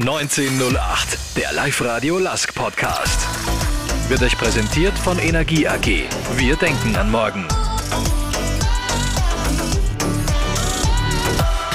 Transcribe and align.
1908, 0.00 1.36
der 1.36 1.52
Live-Radio 1.52 2.18
Lask 2.18 2.52
Podcast. 2.52 3.28
Wird 4.08 4.22
euch 4.24 4.36
präsentiert 4.36 4.98
von 4.98 5.20
Energie 5.20 5.68
AG. 5.68 5.86
Wir 6.36 6.56
denken 6.56 6.96
an 6.96 7.12
morgen. 7.12 7.46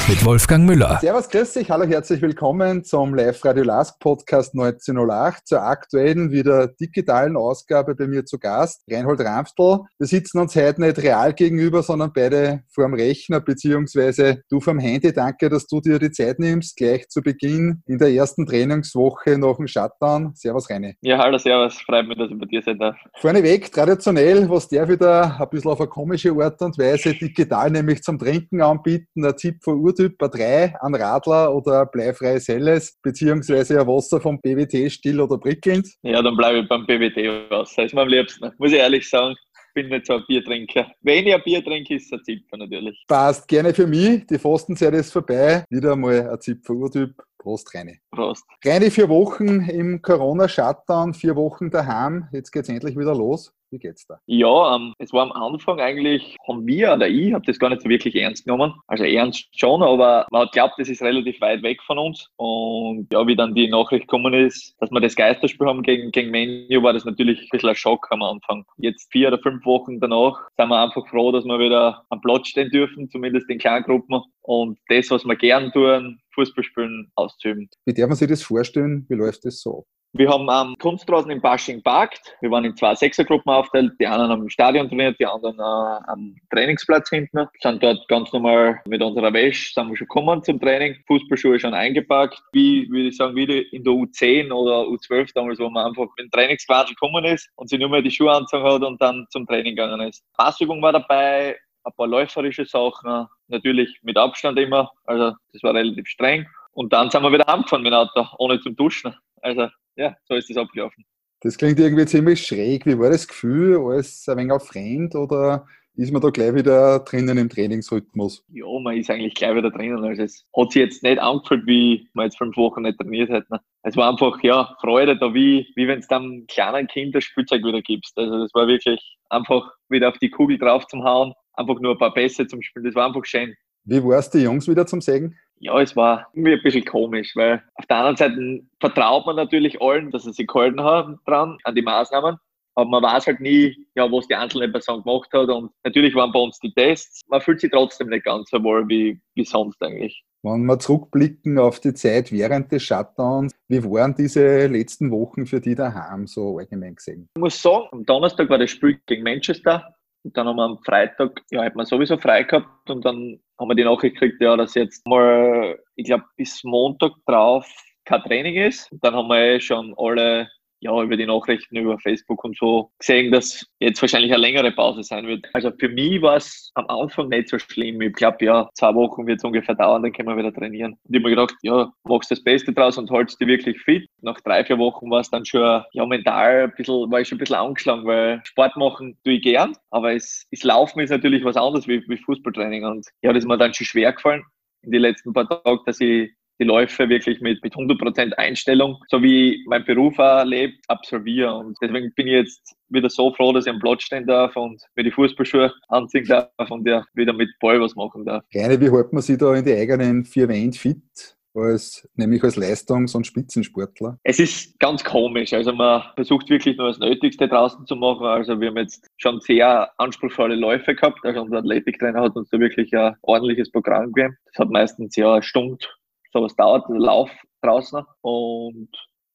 Mit 0.10 0.26
Wolfgang 0.26 0.66
Müller. 0.66 0.98
Servus, 1.02 1.30
grüß 1.30 1.54
dich, 1.54 1.70
hallo, 1.70 1.86
herzlich 1.86 2.20
willkommen 2.20 2.84
zum 2.84 3.14
Live-Radio 3.14 3.64
Lask 3.64 4.00
Podcast 4.00 4.55
1908, 4.55 5.48
zur 5.48 5.62
aktuellen, 5.62 6.32
wieder 6.32 6.68
digitalen 6.68 7.38
Ausgabe 7.38 7.94
bei 7.94 8.08
mir 8.08 8.26
zu 8.26 8.40
Gast, 8.40 8.82
Reinhold 8.90 9.20
Ramftl. 9.20 9.82
Wir 10.00 10.08
sitzen 10.08 10.40
uns 10.40 10.55
heute 10.55 10.82
nicht 10.82 10.98
real 10.98 11.32
gegenüber, 11.34 11.84
sondern 11.84 12.12
beide 12.12 12.64
vor 12.72 12.86
dem 12.86 12.95
Rechner, 12.95 13.40
beziehungsweise 13.40 14.41
du 14.50 14.59
vom 14.59 14.80
Handy. 14.80 15.14
Danke, 15.14 15.48
dass 15.48 15.68
du 15.68 15.80
dir 15.80 16.00
die 16.00 16.10
Zeit 16.10 16.39
nimmst, 16.39 16.76
gleich 16.76 17.07
zu 17.10 17.21
Beginn 17.21 17.84
in 17.86 18.00
der 18.00 18.10
ersten 18.10 18.48
Trainingswoche 18.48 19.38
nach 19.38 19.57
dem 19.57 19.68
Shutdown. 19.68 20.32
Servus, 20.34 20.71
Reini. 20.71 20.96
Ja, 21.02 21.20
hallo, 21.20 21.38
servus, 21.38 21.80
freut 21.82 22.07
mich, 22.07 22.18
dass 22.18 22.32
ich 22.32 22.40
bei 22.40 22.48
dir 22.48 22.63
sein 22.63 22.80
darf. 22.80 22.98
Vorneweg, 23.13 23.71
traditionell, 23.71 24.49
was 24.49 24.68
der 24.70 24.90
wieder 24.90 25.40
ein 25.40 25.49
bisschen 25.52 25.70
auf 25.70 25.80
eine 25.80 25.88
komische 25.88 26.32
Art 26.32 26.60
und 26.63 26.80
Weise 26.80 27.13
digital, 27.13 27.70
nämlich 27.70 28.02
zum 28.02 28.18
Trinken 28.18 28.63
anbieten, 28.63 29.23
ein 29.23 29.38
Tipp 29.38 29.63
von 29.63 29.80
Ur 29.80 29.98
Typ 29.99 30.17
bei 30.17 30.30
3, 30.30 30.76
ein 30.80 30.95
Radler 30.95 31.53
oder 31.53 31.81
ein 31.81 31.88
bleifreies 31.91 32.48
Helles, 32.48 32.98
beziehungsweise 33.03 33.81
ein 33.81 33.85
Wasser 33.85 34.21
vom 34.21 34.40
BWT 34.40 34.90
still 34.90 35.20
oder 35.20 35.38
prickelnd? 35.38 35.90
Ja, 36.03 36.21
dann 36.21 36.38
bleibe 36.38 36.59
ich 36.59 36.70
beim 36.70 36.85
BWT 36.85 37.17
Wasser. 37.52 37.81
Das 37.81 37.88
ist 37.88 37.94
mir 37.94 38.04
am 38.04 38.07
liebsten. 38.07 38.49
Muss 38.57 38.71
ich 38.71 38.77
ehrlich 38.77 39.09
sagen 39.09 39.35
bin 39.73 39.90
nicht 39.90 40.05
so 40.05 40.13
ein 40.13 40.23
Biertrinker. 40.27 40.91
Wenn 41.02 41.27
ich 41.27 41.34
ein 41.34 41.41
Bier 41.43 41.63
trinke, 41.63 41.95
ist 41.95 42.05
es 42.05 42.13
ein 42.13 42.23
Zipfer 42.23 42.57
natürlich. 42.57 43.04
Passt, 43.07 43.48
gerne 43.48 43.73
für 43.73 43.88
mich. 43.88 44.26
Die 44.27 44.40
Fastenzeit 44.40 44.93
ist 44.93 45.12
vorbei. 45.12 45.63
Wieder 45.70 45.93
einmal 45.93 46.29
ein 46.29 46.40
Zipfer-Urtyp. 46.40 47.13
Prost, 47.38 47.73
Reini. 47.73 47.99
Prost. 48.12 48.45
Reini, 48.66 48.90
vier 48.90 49.09
Wochen 49.09 49.62
im 49.70 50.02
Corona-Shutdown, 50.02 51.13
vier 51.13 51.36
Wochen 51.36 51.70
daheim. 51.70 52.27
Jetzt 52.32 52.52
geht 52.52 52.63
es 52.63 52.70
endlich 52.70 52.98
wieder 52.98 53.15
los. 53.15 53.54
Wie 53.71 53.77
geht's 53.77 54.07
da? 54.07 54.20
Ja, 54.26 54.76
ähm, 54.76 54.93
es 54.98 55.13
war 55.13 55.24
am 55.24 55.32
Anfang 55.32 55.79
eigentlich, 55.79 56.35
haben 56.48 56.65
wir 56.65 56.93
oder 56.93 57.07
ich, 57.07 57.34
habe 57.34 57.46
das 57.46 57.60
gar 57.60 57.70
nicht 57.70 57.84
so 57.84 57.90
wirklich 57.90 58.15
ernst 58.15 58.46
genommen. 58.46 58.74
Also 58.87 59.04
ernst 59.04 59.48
schon, 59.55 59.84
aber 59.84 60.26
man 60.32 60.43
hat 60.43 60.54
glaubt, 60.54 60.74
das 60.80 60.90
ist 60.90 61.04
relativ 61.04 61.40
weit 61.41 61.62
weg 61.62 61.80
von 61.84 61.99
uns. 61.99 62.27
Und 62.37 63.07
ja, 63.13 63.26
wie 63.27 63.35
dann 63.35 63.54
die 63.54 63.68
Nachricht 63.68 64.07
gekommen 64.07 64.34
ist, 64.34 64.75
dass 64.80 64.90
wir 64.90 65.02
das 65.02 65.16
Geisterspiel 65.16 65.68
haben 65.68 65.84
gegen, 65.84 66.12
gegen 66.12 66.31
Menu, 66.31 66.81
war 66.81 66.94
das 66.94 67.06
natürlich 67.06 67.40
ein 67.40 67.47
bisschen 67.52 67.69
ein 67.69 67.75
Schock 67.75 68.07
am 68.09 68.24
Anfang. 68.24 68.66
Jetzt 68.78 69.12
vier 69.12 69.28
oder 69.28 69.40
fünf 69.40 69.63
Wochen 69.66 70.00
danach 70.00 70.35
sind 70.57 70.69
wir 70.69 70.81
einfach 70.81 71.07
froh, 71.07 71.31
dass 71.31 71.46
wir 71.46 71.59
wieder 71.59 72.03
am 72.09 72.22
Platz 72.22 72.47
stehen 72.47 72.72
dürfen, 72.72 73.09
zumindest 73.09 73.50
in 73.50 73.59
Kleingruppen. 73.59 74.22
Und 74.41 74.80
das, 74.88 75.12
was 75.12 75.25
wir 75.25 75.35
gern 75.35 75.72
tun, 75.72 76.19
Fußball 76.34 76.63
spielen, 76.63 77.12
auszuüben. 77.16 77.69
Wie 77.85 77.94
darf 78.00 78.09
man 78.09 78.18
sich 78.18 78.28
das 78.28 78.44
vorstellen? 78.44 79.06
Wie 79.09 79.16
läuft 79.16 79.46
das 79.46 79.62
so? 79.62 79.86
Wir 80.14 80.28
haben 80.28 80.50
am 80.50 80.75
Kunstrasen 80.80 81.30
in 81.30 81.40
Basching 81.40 81.84
parkt. 81.84 82.36
Wir 82.42 82.50
waren 82.50 82.66
in 82.66 82.75
zwei 82.75 82.96
Sechsergruppen 82.96 83.53
aufteilt. 83.53 83.92
Die 84.02 84.08
einen 84.08 84.31
im 84.31 84.50
Stadion 84.50 84.90
trainiert, 84.90 85.19
die 85.19 85.25
anderen 85.28 85.59
äh, 85.59 86.09
am 86.12 86.36
Trainingsplatz 86.50 87.09
hinten. 87.09 87.46
Sind 87.62 87.84
dort 87.84 88.08
ganz 88.08 88.34
normal 88.34 88.81
mit 88.88 89.03
unserer 89.03 89.31
Wäsche, 89.31 89.72
sind 89.72 89.88
wir 89.88 89.96
schon 89.96 90.08
gekommen 90.08 90.44
zum 90.44 90.59
Training. 90.59 90.96
Fußballschuhe 91.06 91.59
schon 91.59 91.75
eingepackt. 91.75 92.42
Wie, 92.53 92.90
würde 92.90 93.09
ich 93.09 93.18
sagen, 93.18 93.36
wie 93.36 93.44
in 93.44 93.84
der 93.84 93.94
U10 93.94 94.52
oder 94.52 94.88
U12 94.88 95.30
damals, 95.36 95.59
wo 95.59 95.70
man 95.70 95.86
einfach 95.86 96.08
mit 96.18 96.25
dem 96.25 96.31
Trainingsquadel 96.31 96.96
gekommen 96.96 97.25
ist 97.25 97.47
und 97.56 97.70
sich 97.70 97.78
nur 97.78 97.90
mehr 97.90 98.02
die 98.02 98.09
Schuhe 98.09 98.31
angezogen 98.31 98.64
hat 98.64 98.81
und 98.81 99.00
dann 99.00 99.28
zum 99.30 99.46
Training 99.46 99.75
gegangen 99.75 100.02
ist. 100.08 100.24
Passübung 100.36 100.81
war 100.81 100.92
dabei, 100.92 101.56
ein 101.84 101.94
paar 101.96 102.08
läuferische 102.08 102.66
Sachen, 102.66 103.28
natürlich 103.47 104.00
mit 104.02 104.18
Abstand 104.18 104.58
immer. 104.58 104.92
Also 105.06 105.36
das 105.53 105.62
war 105.62 105.75
relativ 105.75 106.08
streng. 106.08 106.47
Und 106.80 106.94
dann 106.94 107.09
sind 107.09 107.24
wir 107.24 107.34
wieder 107.34 107.46
heimgefahren 107.46 107.84
mit 107.84 107.91
dem 107.91 107.97
Auto, 107.97 108.25
ohne 108.38 108.58
zum 108.62 108.74
Duschen. 108.74 109.13
Also 109.41 109.68
ja, 109.97 110.16
so 110.30 110.35
ist 110.35 110.50
das 110.50 110.56
abgelaufen. 110.56 111.03
Das 111.41 111.58
klingt 111.58 111.78
irgendwie 111.78 112.06
ziemlich 112.06 112.41
schräg. 112.41 112.86
Wie 112.86 112.97
war 112.97 113.09
das 113.09 113.28
Gefühl? 113.28 113.78
Alles 113.78 114.25
ein 114.30 114.38
wenig 114.38 114.53
auf 114.53 114.66
fremd 114.66 115.13
oder 115.13 115.68
ist 115.96 116.14
man 116.14 116.22
da 116.22 116.30
gleich 116.30 116.56
wieder 116.56 117.00
drinnen 117.00 117.38
im 117.38 117.50
Trainingsrhythmus? 117.50 118.46
Ja, 118.48 118.66
man 118.81 118.96
ist 118.96 119.09
eigentlich 119.09 119.34
gleich 119.34 119.58
wieder 119.58 119.72
drinnen. 119.72 120.06
Also 120.06 120.24
es 120.24 120.46
hat 120.56 120.72
sich 120.72 120.80
jetzt 120.80 121.03
nicht 121.03 121.20
angefühlt, 121.20 121.68
wie 121.68 122.08
man 122.14 122.28
jetzt 122.28 122.38
fünf 122.38 122.56
Wochen 122.56 122.84
nicht 122.84 122.98
trainiert 122.98 123.30
hätte. 123.30 123.52
Ne? 123.52 123.59
Es 123.84 123.98
war 123.98 124.09
einfach, 124.09 124.42
ja, 124.42 124.74
Freude 124.80 125.18
da, 125.18 125.34
wie, 125.34 125.68
wie 125.76 125.86
wenn 125.86 126.00
es 126.00 126.08
dann 126.08 126.46
kleinen 126.48 126.88
Kind 126.88 127.14
das 127.14 127.26
Spielzeug 127.26 127.62
wieder 127.62 127.82
gibst. 127.82 128.18
Also 128.18 128.40
das 128.40 128.53
war 128.53 128.68
wirklich 128.68 129.18
einfach 129.28 129.70
wieder 129.90 130.08
auf 130.08 130.18
die 130.20 130.30
Kugel 130.30 130.58
drauf 130.58 130.88
zum 130.88 131.03
Hauen, 131.03 131.34
einfach 131.56 131.78
nur 131.82 131.96
ein 131.96 131.98
paar 131.98 132.14
Pässe 132.14 132.48
zum 132.48 132.62
Spielen. 132.62 132.86
Das 132.86 132.96
war 132.96 133.08
einfach 133.08 133.26
schön. 133.26 133.53
Wie 133.84 134.02
war 134.02 134.20
es, 134.20 134.30
die 134.30 134.40
Jungs 134.40 134.68
wieder 134.68 134.86
zum 134.86 135.02
Sägen? 135.02 135.38
Ja, 135.62 135.80
es 135.81 135.96
war 135.96 136.28
irgendwie 136.34 136.53
ein 136.53 136.64
bisschen 136.64 136.86
komisch, 136.86 137.36
weil 137.36 137.62
auf 137.75 137.86
der 137.86 137.97
anderen 137.97 138.16
Seite 138.16 138.62
vertraut 138.80 139.25
man 139.25 139.36
natürlich 139.36 139.81
allen, 139.81 140.09
dass 140.12 140.24
sie 140.24 140.34
sich 140.34 140.47
gehalten 140.47 140.81
haben 140.81 141.20
dran, 141.25 141.58
an 141.64 141.75
die 141.75 141.81
Maßnahmen. 141.81 142.38
Aber 142.75 142.90
man 142.90 143.03
weiß 143.03 143.28
halt 143.28 143.42
nie, 143.42 143.75
ja, 143.96 144.09
was 144.09 144.28
die 144.28 144.36
einzelne 144.36 144.70
Person 144.70 145.03
gemacht 145.03 145.30
hat. 145.34 145.50
Und 145.50 145.72
natürlich 145.84 146.16
waren 146.16 146.31
bei 146.31 146.40
uns 146.40 146.59
die 146.59 146.74
Tests. 146.74 147.22
Man 147.28 147.42
fühlt 147.42 147.59
sich 147.59 147.72
trotzdem 147.72 148.08
nicht 148.08 148.24
ganz 148.24 148.50
so 148.50 148.64
wohl 148.64 148.88
wie, 148.88 149.20
wie 149.36 149.44
sonst 149.44 149.81
eigentlich. 149.84 150.24
Wenn 150.44 150.66
wir 150.66 150.80
zurückblicken 150.80 151.59
auf 151.59 151.81
die 151.81 151.94
Zeit 151.94 152.31
während 152.31 152.72
des 152.72 152.84
Shutdowns, 152.84 153.53
wie 153.68 153.84
waren 153.84 154.16
diese 154.16 154.68
letzten 154.68 155.12
Wochen 155.12 155.46
für 155.46 155.59
die 155.59 155.76
daheim 155.76 156.26
so 156.28 156.58
allgemein 156.58 156.96
gesehen? 156.96 157.28
Ich 157.36 157.41
muss 157.41 157.62
sagen, 157.62 157.88
am 157.91 158.06
Donnerstag 158.06 158.50
war 158.50 158.58
das 158.58 158.72
Spiel 158.72 158.97
gegen 159.06 159.24
Manchester. 159.24 159.96
Und 160.24 160.38
dann 160.38 160.47
haben 160.47 160.56
wir 160.56 160.64
am 160.64 160.80
Freitag, 160.80 161.41
ja, 161.52 161.64
hat 161.64 161.76
man 161.76 161.86
sowieso 161.86 162.18
frei 162.18 162.44
gehabt 162.44 162.90
und 162.90 163.03
dann 163.03 163.40
haben 163.59 163.70
wir 163.70 163.75
die 163.75 163.84
Nachricht 163.84 164.16
gekriegt, 164.16 164.42
ja, 164.42 164.56
dass 164.56 164.74
jetzt 164.75 165.06
mal, 165.06 165.78
ich 165.96 166.06
glaube, 166.06 166.24
bis 166.38 166.64
Montag 166.64 167.12
drauf 167.25 167.68
kein 168.06 168.24
Training 168.24 168.56
ist. 168.56 168.90
Dann 169.02 169.14
haben 169.14 169.28
wir 169.28 169.40
eh 169.40 169.59
schon 169.59 169.94
alle 169.97 170.50
ja, 170.81 171.01
über 171.01 171.17
die 171.17 171.25
Nachrichten 171.25 171.75
über 171.75 171.97
Facebook 172.00 172.44
und 172.44 172.57
so 172.57 172.91
gesehen, 173.00 173.31
dass 173.31 173.66
jetzt 173.79 174.01
wahrscheinlich 174.01 174.31
eine 174.31 174.41
längere 174.41 174.72
Pause 174.72 175.03
sein 175.03 175.28
wird. 175.28 175.45
Also 175.53 175.72
für 175.78 175.90
mich 175.90 176.22
war 176.22 176.38
es 176.38 176.72
am 176.75 176.88
Anfang 176.88 177.29
nicht 177.29 177.50
so 177.50 177.59
schlimm. 177.59 178.01
Ich 178.01 178.13
glaube, 178.13 178.44
ja, 178.44 178.69
zwei 178.73 178.94
Wochen 178.95 179.28
wird 179.28 179.40
es 179.40 179.44
ungefähr 179.44 179.75
dauern, 179.75 180.03
dann 180.03 180.13
können 180.13 180.29
wir 180.29 180.38
wieder 180.38 180.53
trainieren. 180.53 180.94
Und 180.94 181.16
ich 181.16 181.16
habe 181.16 181.29
mir 181.29 181.35
gedacht, 181.35 181.56
ja, 181.62 181.91
machst 182.03 182.31
das 182.31 182.44
Beste 182.44 182.73
draus 182.73 182.97
und 182.97 183.12
hältst 183.12 183.40
dich 183.40 183.47
wirklich 183.47 183.79
fit. 183.81 184.07
Nach 184.22 184.40
drei, 184.41 184.63
vier 184.63 184.78
Wochen 184.78 185.09
war 185.09 185.22
es 185.22 185.29
dann 185.29 185.45
schon, 185.45 185.84
ja, 185.91 186.06
mental 186.06 186.63
ein 186.63 186.73
bisschen, 186.75 187.11
war 187.11 187.22
ich 187.22 187.28
schon 187.28 187.38
ein 187.38 187.40
bisschen 187.40 187.56
angeschlagen, 187.56 188.06
weil 188.06 188.41
Sport 188.46 188.75
machen 188.78 189.17
tue 189.23 189.34
ich 189.34 189.41
gern, 189.41 189.75
aber 189.91 190.13
es, 190.13 190.47
es 190.51 190.63
Laufen 190.63 191.00
ist 191.00 191.09
natürlich 191.09 191.44
was 191.44 191.57
anderes 191.57 191.88
wie, 191.88 192.03
wie 192.07 192.17
Fußballtraining. 192.17 192.85
Und 192.85 193.07
ja, 193.22 193.34
das 193.34 193.44
ist 193.44 193.47
mir 193.47 193.57
dann 193.57 193.73
schon 193.73 193.85
schwer 193.85 194.13
gefallen 194.13 194.44
in 194.81 194.91
den 194.91 195.01
letzten 195.01 195.34
paar 195.34 195.47
Tagen, 195.47 195.79
dass 195.85 196.00
ich 196.00 196.31
die 196.59 196.66
Läufe 196.66 197.09
wirklich 197.09 197.42
mit, 197.42 197.64
mit 197.64 197.74
100% 197.74 198.34
Einstellung, 198.34 198.97
so 199.09 199.22
wie 199.24 199.64
mein 199.68 199.86
Beruf 199.86 200.20
auch 200.20 200.44
lebt, 200.44 200.84
absolviere. 200.88 201.56
Und 201.56 201.78
deswegen 201.81 202.14
bin 202.16 202.28
ich 202.28 202.34
jetzt 202.34 202.75
wieder 202.90 203.09
so 203.09 203.34
froh, 203.34 203.53
dass 203.53 203.66
ich 203.66 203.72
am 203.72 203.80
Platz 203.80 204.03
stehen 204.03 204.28
darf 204.28 204.56
und 204.56 204.81
mir 204.96 205.03
die 205.03 205.12
Fußballschuhe 205.12 205.72
anziehen 205.88 206.25
darf 206.25 206.50
und 206.70 206.88
ja 206.88 207.06
wieder 207.14 207.34
mit 207.34 207.50
Ball 207.59 207.80
was 207.80 207.96
machen 207.96 208.25
darf. 208.25 208.44
Gerne, 208.50 208.80
wie 208.80 208.92
hält 208.92 209.14
man 209.14 209.22
sich 209.22 209.38
da 209.38 209.56
in 209.56 209.66
die 209.66 209.74
eigenen 209.74 210.25
vier 210.25 210.47
Wände 210.47 210.78
fit? 210.78 211.36
Als, 211.56 212.08
nämlich 212.14 212.44
als 212.44 212.58
Leistungs- 212.58 213.16
und 213.16 213.26
Spitzensportler? 213.26 214.20
Es 214.24 214.40
ist 214.40 214.80
ganz 214.80 215.03
komisch. 215.03 215.52
Also 215.52 215.74
man 215.74 216.03
versucht 216.14 216.47
wirklich 216.50 216.78
nur 216.78 216.90
das 216.90 217.00
Nötigste 217.00 217.47
draußen 217.47 217.86
zu 217.88 217.96
machen. 217.96 218.28
Also 218.28 218.62
wir 218.62 218.68
haben 218.70 218.78
jetzt 218.78 219.08
schon 219.18 219.41
sehr 219.41 219.90
anspruchsvolle 219.97 220.56
Läufe 220.56 220.94
gehabt. 220.94 221.20
Also 221.24 221.41
unser 221.41 221.58
Athletiktrainer 221.58 222.22
hat 222.22 222.36
uns 222.36 222.50
da 222.50 222.59
wirklich 222.59 222.96
ein 222.96 223.16
ordentliches 223.24 223.72
Programm 223.72 224.12
gegeben. 224.14 224.38
Das 224.46 224.59
hat 224.59 224.70
meistens 224.70 225.16
ja 225.16 225.34
eine 225.34 225.44
Stunde 225.44 225.86
sowas 226.31 226.56
dauert, 226.56 226.88
der 226.90 226.97
Lauf 226.97 227.31
draußen. 227.62 228.03
Und 228.22 228.90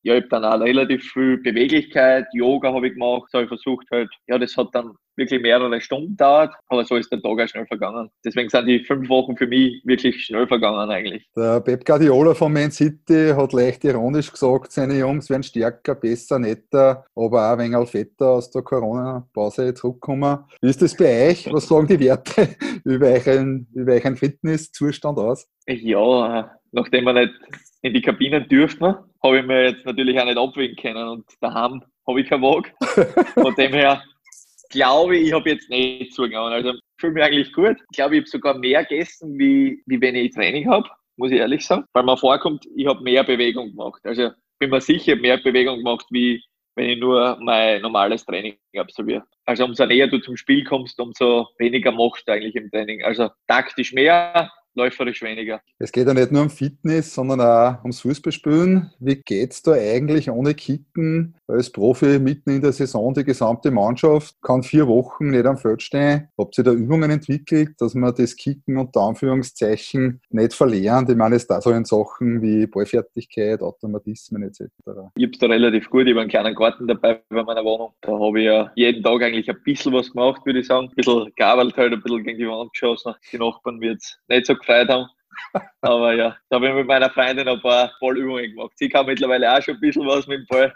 ja, 0.05 0.15
ich 0.17 0.23
habe 0.23 0.29
dann 0.29 0.45
auch 0.45 0.61
relativ 0.61 1.03
viel 1.13 1.39
Beweglichkeit, 1.39 2.27
Yoga 2.35 2.73
habe 2.73 2.89
ich 2.89 2.93
gemacht, 2.93 3.31
so 3.31 3.39
habe 3.39 3.45
ich 3.45 3.49
versucht 3.49 3.87
halt, 3.91 4.11
ja, 4.27 4.39
das 4.39 4.55
hat 4.55 4.69
dann 4.73 4.93
wirklich 5.17 5.41
mehrere 5.41 5.81
Stunden 5.81 6.11
gedauert, 6.11 6.55
aber 6.69 6.85
so 6.85 6.97
ist 6.97 7.11
der 7.11 7.23
Tag 7.23 7.41
auch 7.41 7.49
schnell 7.49 7.67
vergangen. 7.67 8.11
Deswegen 8.23 8.51
sind 8.51 8.67
die 8.67 8.85
fünf 8.85 9.09
Wochen 9.09 9.35
für 9.37 9.47
mich 9.47 9.81
wirklich 9.85 10.23
schnell 10.23 10.47
vergangen 10.47 10.91
eigentlich. 10.91 11.27
Der 11.35 11.61
Pep 11.61 11.87
Guardiola 11.87 12.35
von 12.35 12.53
Man 12.53 12.71
City 12.71 13.33
hat 13.35 13.55
leicht 13.55 13.85
ironisch 13.85 14.31
gesagt, 14.31 14.73
seine 14.73 14.99
Jungs 14.99 15.31
werden 15.31 15.43
stärker, 15.43 15.95
besser, 15.95 16.39
netter, 16.39 17.07
aber 17.15 17.53
auch 17.53 17.59
wenn 17.59 17.75
Alfetta 17.75 18.33
aus 18.33 18.51
der 18.51 18.63
Corona-Pause 18.63 19.73
zurückkommen. 19.73 20.41
Wie 20.61 20.69
ist 20.69 20.83
das 20.83 20.95
bei 20.95 21.31
euch? 21.31 21.51
Was 21.51 21.67
sagen 21.67 21.87
die 21.87 22.01
Werte 22.01 22.49
über 22.85 23.07
euren, 23.07 23.69
über 23.73 23.93
euren 23.93 24.17
Fitnesszustand 24.17 25.19
aus? 25.19 25.49
Ja, 25.67 26.51
nachdem 26.75 27.05
wir 27.05 27.13
nicht 27.13 27.35
in 27.83 27.95
die 27.95 28.03
Kabinen 28.03 28.49
dürften, 28.49 28.95
habe 29.23 29.39
ich 29.39 29.47
mir 29.47 29.71
jetzt 29.71 29.87
natürlich 29.87 30.19
auch 30.21 30.25
nicht 30.25 30.39
abwägen 30.39 30.77
können 30.77 31.09
und 31.09 31.25
daheim 31.41 31.83
habe 32.07 32.21
ich 32.21 32.29
keinen 32.29 32.43
Wagen. 32.43 32.71
Von 33.35 33.55
dem 33.55 33.73
her 33.73 34.03
glaube 34.71 35.17
ich, 35.17 35.29
ich 35.29 35.33
habe 35.33 35.51
jetzt 35.51 35.71
nicht 35.71 36.13
zugegangen. 36.15 36.53
Also 36.53 36.73
fühle 36.99 37.15
mich 37.15 37.23
eigentlich 37.23 37.53
gut. 37.53 37.77
Ich 37.91 37.97
glaube, 37.97 38.17
ich 38.17 38.23
habe 38.23 38.31
sogar 38.31 38.59
mehr 38.59 38.85
gegessen, 38.85 39.39
wie, 39.39 39.83
wie 39.87 40.01
wenn 40.01 40.17
ich 40.17 40.35
Training 40.35 40.69
habe, 40.69 40.89
muss 41.17 41.31
ich 41.31 41.39
ehrlich 41.39 41.65
sagen. 41.65 41.85
Weil 41.93 42.05
mir 42.05 42.17
vorkommt, 42.17 42.67
ich 42.75 42.87
habe 42.87 43.03
mehr 43.03 43.25
Bewegung 43.25 43.71
gemacht. 43.71 44.01
Also 44.05 44.31
bin 44.59 44.71
mir 44.71 44.81
sicher 44.81 45.17
mehr 45.17 45.39
Bewegung 45.39 45.79
gemacht, 45.79 46.07
wie 46.11 46.43
wenn 46.77 46.89
ich 46.89 46.99
nur 46.99 47.39
mein 47.41 47.83
normales 47.83 48.25
Training 48.25 48.57
absolviere. 48.77 49.25
Also 49.45 49.65
umso 49.65 49.87
näher 49.87 50.09
du 50.09 50.19
zum 50.19 50.37
Spiel 50.37 50.65
kommst, 50.65 50.99
umso 50.99 51.49
weniger 51.59 51.93
machst 51.93 52.27
du 52.27 52.33
eigentlich 52.33 52.57
im 52.57 52.71
Training. 52.71 53.05
Also 53.05 53.31
taktisch 53.47 53.93
mehr, 53.93 54.51
läuferisch 54.75 55.23
weniger. 55.23 55.61
Es 55.79 55.93
geht 55.93 56.07
ja 56.07 56.15
nicht 56.15 56.33
nur 56.33 56.43
um 56.43 56.51
Fitness, 56.51 57.15
sondern 57.15 57.41
auch 57.41 57.83
ums 57.83 58.01
Fußballspielen. 58.01 58.91
Wie 58.99 59.17
geht 59.17 59.53
es 59.53 59.63
da 59.63 59.73
eigentlich 59.73 60.31
ohne 60.31 60.55
Kicken 60.55 61.35
als 61.47 61.71
Profi 61.71 62.19
mitten 62.19 62.51
in 62.51 62.61
der 62.61 62.73
Saison? 62.73 63.15
Die 63.15 63.25
gesamte 63.25 63.71
Mannschaft 63.71 64.37
kann 64.43 64.63
vier 64.63 64.87
Wochen 64.87 65.31
nicht 65.31 65.47
am 65.47 65.57
Feld 65.57 65.83
stehen. 65.83 66.29
Habt 66.39 66.59
ihr 66.59 66.65
da 66.65 66.73
Übungen 66.73 67.11
entwickelt, 67.11 67.81
dass 67.81 67.95
man 67.95 68.15
das 68.15 68.37
Kicken 68.37 68.77
unter 68.77 69.01
Anführungszeichen 69.01 70.21
nicht 70.31 70.55
verlieren? 70.55 71.07
Ich 71.09 71.17
meine, 71.17 71.37
es 71.37 71.47
da 71.47 71.61
so 71.61 71.71
in 71.71 71.85
Sachen 71.85 72.43
wie 72.43 72.67
Ballfertigkeit, 72.67 73.61
Automatismen 73.61 74.43
etc. 74.43 74.65
Ich 75.17 75.27
habe 75.27 75.39
da 75.39 75.47
relativ 75.47 75.91
gut. 75.91 76.07
Ich 76.07 76.11
habe 76.11 76.21
einen 76.21 76.31
kleinen 76.31 76.55
Garten 76.55 76.87
dabei 76.87 77.21
bei 77.29 77.43
meiner 77.43 77.65
Wohnung. 77.65 77.93
Da 78.01 78.13
habe 78.13 78.41
ich 78.41 78.47
ja 78.47 78.73
jeden 78.75 79.03
Tag 79.03 79.23
eigentlich 79.23 79.49
ein 79.49 79.63
bisschen 79.65 79.93
was 79.93 80.11
gemacht, 80.11 80.45
würde 80.45 80.61
ich 80.61 80.67
sagen. 80.67 80.89
Ein 80.89 80.95
bisschen 80.95 81.33
gearbeitet, 81.37 81.77
halt, 81.77 81.93
ein 81.93 82.03
bisschen 82.03 82.25
gegen 82.25 82.39
die 82.39 82.49
Wand 82.49 82.73
geschossen. 82.73 83.15
Die 83.33 83.39
Nachbarn 83.39 83.81
wird 83.81 84.03
es 84.03 84.19
nicht 84.29 84.47
so 84.47 84.55
gefreut 84.67 84.89
haben. 84.89 85.09
Aber 85.81 86.15
ja, 86.15 86.37
da 86.49 86.57
habe 86.57 86.69
ich 86.69 86.75
mit 86.75 86.87
meiner 86.87 87.11
Freundin 87.11 87.49
ein 87.49 87.61
paar 87.61 87.93
Ballübungen 88.01 88.51
gemacht. 88.51 88.73
Sie 88.77 88.89
kann 88.89 89.07
mittlerweile 89.07 89.53
auch 89.53 89.63
schon 89.63 89.75
ein 89.75 89.81
bisschen 89.81 90.07
was 90.07 90.27
mit 90.27 90.41
dem 90.41 90.47
Ball. 90.47 90.75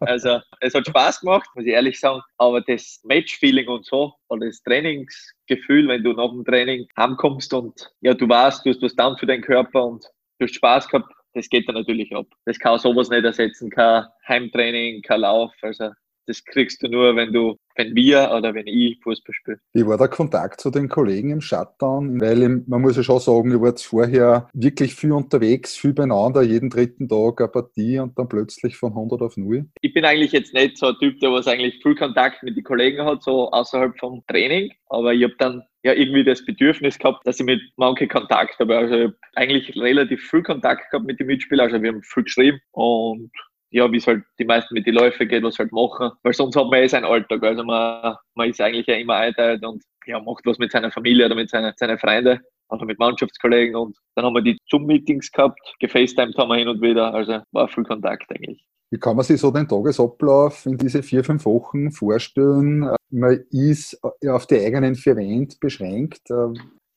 Also, 0.00 0.40
es 0.60 0.74
hat 0.74 0.86
Spaß 0.86 1.20
gemacht, 1.20 1.48
muss 1.54 1.64
ich 1.64 1.72
ehrlich 1.72 1.98
sagen. 1.98 2.20
Aber 2.38 2.60
das 2.60 3.00
Match-Feeling 3.04 3.68
und 3.68 3.84
so, 3.84 4.14
oder 4.28 4.46
das 4.46 4.62
Trainingsgefühl, 4.62 5.88
wenn 5.88 6.04
du 6.04 6.12
nach 6.12 6.30
dem 6.30 6.44
Training 6.44 6.86
heimkommst 6.98 7.52
und 7.52 7.90
ja, 8.00 8.14
du 8.14 8.28
weißt, 8.28 8.64
du 8.64 8.70
hast 8.70 8.82
was 8.82 8.94
dann 8.94 9.16
für 9.18 9.26
deinen 9.26 9.42
Körper 9.42 9.84
und 9.84 10.04
du 10.38 10.46
hast 10.46 10.54
Spaß 10.54 10.88
gehabt, 10.88 11.12
das 11.34 11.48
geht 11.48 11.68
dann 11.68 11.74
natürlich 11.74 12.14
ab. 12.14 12.26
Das 12.44 12.58
kann 12.58 12.78
sowas 12.78 13.10
nicht 13.10 13.24
ersetzen, 13.24 13.70
kein 13.70 14.04
Heimtraining, 14.28 15.02
kein 15.02 15.20
Lauf. 15.20 15.52
Also, 15.62 15.90
das 16.26 16.44
kriegst 16.44 16.82
du 16.82 16.88
nur, 16.88 17.16
wenn 17.16 17.32
du, 17.32 17.56
wenn 17.76 17.94
wir 17.94 18.30
oder 18.36 18.54
wenn 18.54 18.66
ich 18.66 18.98
Fußball 19.02 19.34
spiele. 19.34 19.58
Wie 19.72 19.86
war 19.86 19.98
der 19.98 20.08
Kontakt 20.08 20.60
zu 20.60 20.70
den 20.70 20.88
Kollegen 20.88 21.30
im 21.30 21.40
Shutdown? 21.40 22.20
Weil 22.20 22.62
man 22.66 22.82
muss 22.82 22.96
ja 22.96 23.02
schon 23.02 23.20
sagen, 23.20 23.50
ihr 23.50 23.60
wart 23.60 23.80
vorher 23.80 24.48
wirklich 24.52 24.94
viel 24.94 25.12
unterwegs, 25.12 25.76
viel 25.76 25.92
beieinander, 25.92 26.42
jeden 26.42 26.70
dritten 26.70 27.08
Tag 27.08 27.40
eine 27.40 27.48
Partie 27.48 27.98
und 27.98 28.18
dann 28.18 28.28
plötzlich 28.28 28.76
von 28.76 28.92
100 28.92 29.22
auf 29.22 29.36
0. 29.36 29.66
Ich 29.80 29.92
bin 29.92 30.04
eigentlich 30.04 30.32
jetzt 30.32 30.54
nicht 30.54 30.78
so 30.78 30.86
ein 30.86 30.96
Typ, 31.00 31.20
der 31.20 31.32
was 31.32 31.46
eigentlich 31.46 31.82
viel 31.82 31.94
Kontakt 31.94 32.42
mit 32.42 32.56
den 32.56 32.64
Kollegen 32.64 33.04
hat, 33.04 33.22
so 33.22 33.50
außerhalb 33.50 33.98
vom 33.98 34.22
Training. 34.26 34.72
Aber 34.88 35.12
ich 35.12 35.24
habe 35.24 35.34
dann 35.38 35.62
ja 35.82 35.92
irgendwie 35.92 36.24
das 36.24 36.44
Bedürfnis 36.44 36.98
gehabt, 36.98 37.26
dass 37.26 37.40
ich 37.40 37.46
mit 37.46 37.60
manchen 37.76 38.08
Kontakt 38.08 38.58
habe. 38.58 38.76
Also 38.76 38.94
ich 38.94 39.02
habe 39.04 39.16
eigentlich 39.34 39.76
relativ 39.76 40.22
viel 40.22 40.42
Kontakt 40.42 40.90
gehabt 40.90 41.06
mit 41.06 41.20
den 41.20 41.26
Mitspielern. 41.26 41.66
Also 41.66 41.82
wir 41.82 41.90
haben 41.90 42.02
viel 42.02 42.24
geschrieben 42.24 42.60
und 42.72 43.30
ja, 43.74 43.90
wie 43.90 43.96
es 43.96 44.06
halt 44.06 44.22
die 44.38 44.44
meisten 44.44 44.72
mit 44.72 44.86
den 44.86 44.94
Läufen 44.94 45.26
geht, 45.26 45.42
was 45.42 45.58
halt 45.58 45.72
machen. 45.72 46.12
Weil 46.22 46.32
sonst 46.32 46.54
hat 46.54 46.70
man 46.70 46.80
eh 46.80 46.86
seinen 46.86 47.06
Alltag. 47.06 47.42
Also 47.42 47.64
man, 47.64 48.16
man 48.36 48.48
ist 48.48 48.60
eigentlich 48.60 48.86
ja 48.86 48.94
immer 48.94 49.16
eingeteilt 49.16 49.66
und 49.66 49.82
ja, 50.06 50.20
macht 50.20 50.46
was 50.46 50.58
mit 50.58 50.70
seiner 50.70 50.92
Familie 50.92 51.26
oder 51.26 51.34
mit 51.34 51.50
seinen, 51.50 51.72
seinen 51.76 51.98
Freunden, 51.98 52.38
also 52.68 52.84
mit 52.84 53.00
Mannschaftskollegen. 53.00 53.74
Und 53.74 53.96
dann 54.14 54.26
haben 54.26 54.34
wir 54.34 54.42
die 54.42 54.56
Zoom-Meetings 54.70 55.32
gehabt, 55.32 55.58
gefacetimed 55.80 56.38
haben 56.38 56.50
wir 56.50 56.56
hin 56.56 56.68
und 56.68 56.80
wieder. 56.80 57.12
Also 57.12 57.40
war 57.50 57.66
viel 57.66 57.82
Kontakt 57.82 58.30
eigentlich. 58.30 58.64
Wie 58.92 58.98
kann 59.00 59.16
man 59.16 59.24
sich 59.24 59.40
so 59.40 59.50
den 59.50 59.66
Tagesablauf 59.66 60.66
in 60.66 60.78
diese 60.78 61.02
vier, 61.02 61.24
fünf 61.24 61.44
Wochen 61.44 61.90
vorstellen? 61.90 62.94
Man 63.10 63.40
ist 63.50 63.98
auf 64.28 64.46
die 64.46 64.64
eigenen 64.64 64.94
vier 64.94 65.16
Wände 65.16 65.56
beschränkt. 65.60 66.22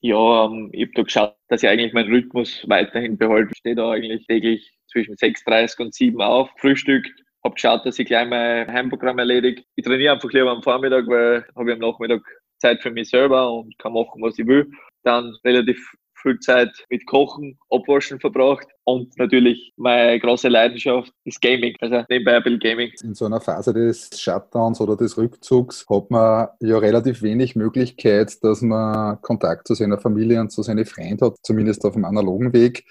Ja, 0.02 0.44
ähm, 0.44 0.70
ich 0.72 0.82
habe 0.82 0.92
da 0.94 1.02
geschaut, 1.02 1.36
dass 1.48 1.62
ich 1.62 1.68
eigentlich 1.68 1.92
meinen 1.92 2.12
Rhythmus 2.12 2.64
weiterhin 2.68 3.18
behalte. 3.18 3.50
Ich 3.52 3.58
stehe 3.58 3.74
da 3.74 3.90
eigentlich 3.90 4.26
täglich 4.26 4.72
zwischen 4.86 5.16
6.30 5.16 5.80
und 5.82 5.94
7 5.94 6.20
auf, 6.22 6.50
Frühstück, 6.58 7.04
habe 7.44 7.54
geschaut, 7.54 7.84
dass 7.84 7.98
ich 7.98 8.06
gleich 8.06 8.28
mein 8.28 8.68
Heimprogramm 8.72 9.18
erledige. 9.18 9.62
Ich 9.74 9.84
trainiere 9.84 10.14
einfach 10.14 10.30
lieber 10.32 10.50
am 10.50 10.62
Vormittag, 10.62 11.06
weil 11.08 11.44
habe 11.56 11.70
ich 11.70 11.74
am 11.74 11.80
Nachmittag 11.80 12.22
Zeit 12.58 12.80
für 12.80 12.90
mich 12.92 13.10
selber 13.10 13.52
und 13.52 13.76
kann 13.78 13.92
machen, 13.92 14.22
was 14.22 14.38
ich 14.38 14.46
will. 14.46 14.70
Dann 15.02 15.34
relativ 15.44 15.78
viel 16.22 16.38
Zeit 16.40 16.70
mit 16.90 17.06
Kochen, 17.06 17.58
Abwaschen 17.70 18.20
verbracht 18.20 18.66
und 18.84 19.16
natürlich 19.18 19.72
meine 19.76 20.18
große 20.18 20.48
Leidenschaft 20.48 21.12
ist 21.24 21.40
Gaming, 21.40 21.74
also 21.80 22.02
nebenbei 22.08 22.36
ein 22.36 22.42
bisschen 22.42 22.60
Gaming. 22.60 22.90
In 23.02 23.14
so 23.14 23.26
einer 23.26 23.40
Phase 23.40 23.72
des 23.72 24.10
Shutdowns 24.18 24.80
oder 24.80 24.96
des 24.96 25.16
Rückzugs 25.16 25.86
hat 25.88 26.10
man 26.10 26.48
ja 26.60 26.78
relativ 26.78 27.22
wenig 27.22 27.56
Möglichkeit, 27.56 28.42
dass 28.42 28.62
man 28.62 29.20
Kontakt 29.22 29.68
zu 29.68 29.74
seiner 29.74 29.98
Familie 29.98 30.40
und 30.40 30.50
zu 30.50 30.62
seinen 30.62 30.86
Freunden 30.86 31.24
hat, 31.24 31.36
zumindest 31.42 31.84
auf 31.84 31.94
dem 31.94 32.04
analogen 32.04 32.52
Weg. 32.52 32.84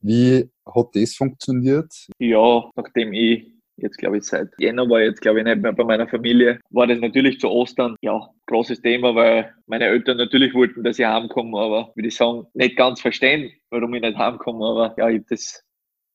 Wie 0.00 0.50
hat 0.66 0.88
das 0.92 1.14
funktioniert? 1.14 1.92
Ja, 2.18 2.70
nachdem 2.76 3.12
ich 3.14 3.53
jetzt 3.76 3.98
glaube 3.98 4.18
ich 4.18 4.24
seit 4.24 4.48
Jänner 4.58 4.88
war 4.88 5.00
jetzt 5.00 5.20
glaube 5.20 5.40
ich 5.40 5.44
nicht 5.44 5.62
mehr 5.62 5.72
bei 5.72 5.84
meiner 5.84 6.08
Familie, 6.08 6.60
war 6.70 6.86
das 6.86 7.00
natürlich 7.00 7.40
zu 7.40 7.48
Ostern, 7.48 7.96
ja, 8.02 8.20
großes 8.46 8.82
Thema, 8.82 9.14
weil 9.14 9.54
meine 9.66 9.86
Eltern 9.86 10.16
natürlich 10.16 10.54
wollten, 10.54 10.84
dass 10.84 10.98
ich 10.98 11.06
heimkomme, 11.06 11.58
aber 11.58 11.92
würde 11.94 12.08
ich 12.08 12.16
sagen, 12.16 12.46
nicht 12.54 12.76
ganz 12.76 13.00
verstehen, 13.00 13.52
warum 13.70 13.94
ich 13.94 14.02
nicht 14.02 14.18
heimkomme, 14.18 14.64
aber 14.64 14.94
ja, 14.98 15.08
ich 15.08 15.16
habe 15.16 15.26
das 15.30 15.62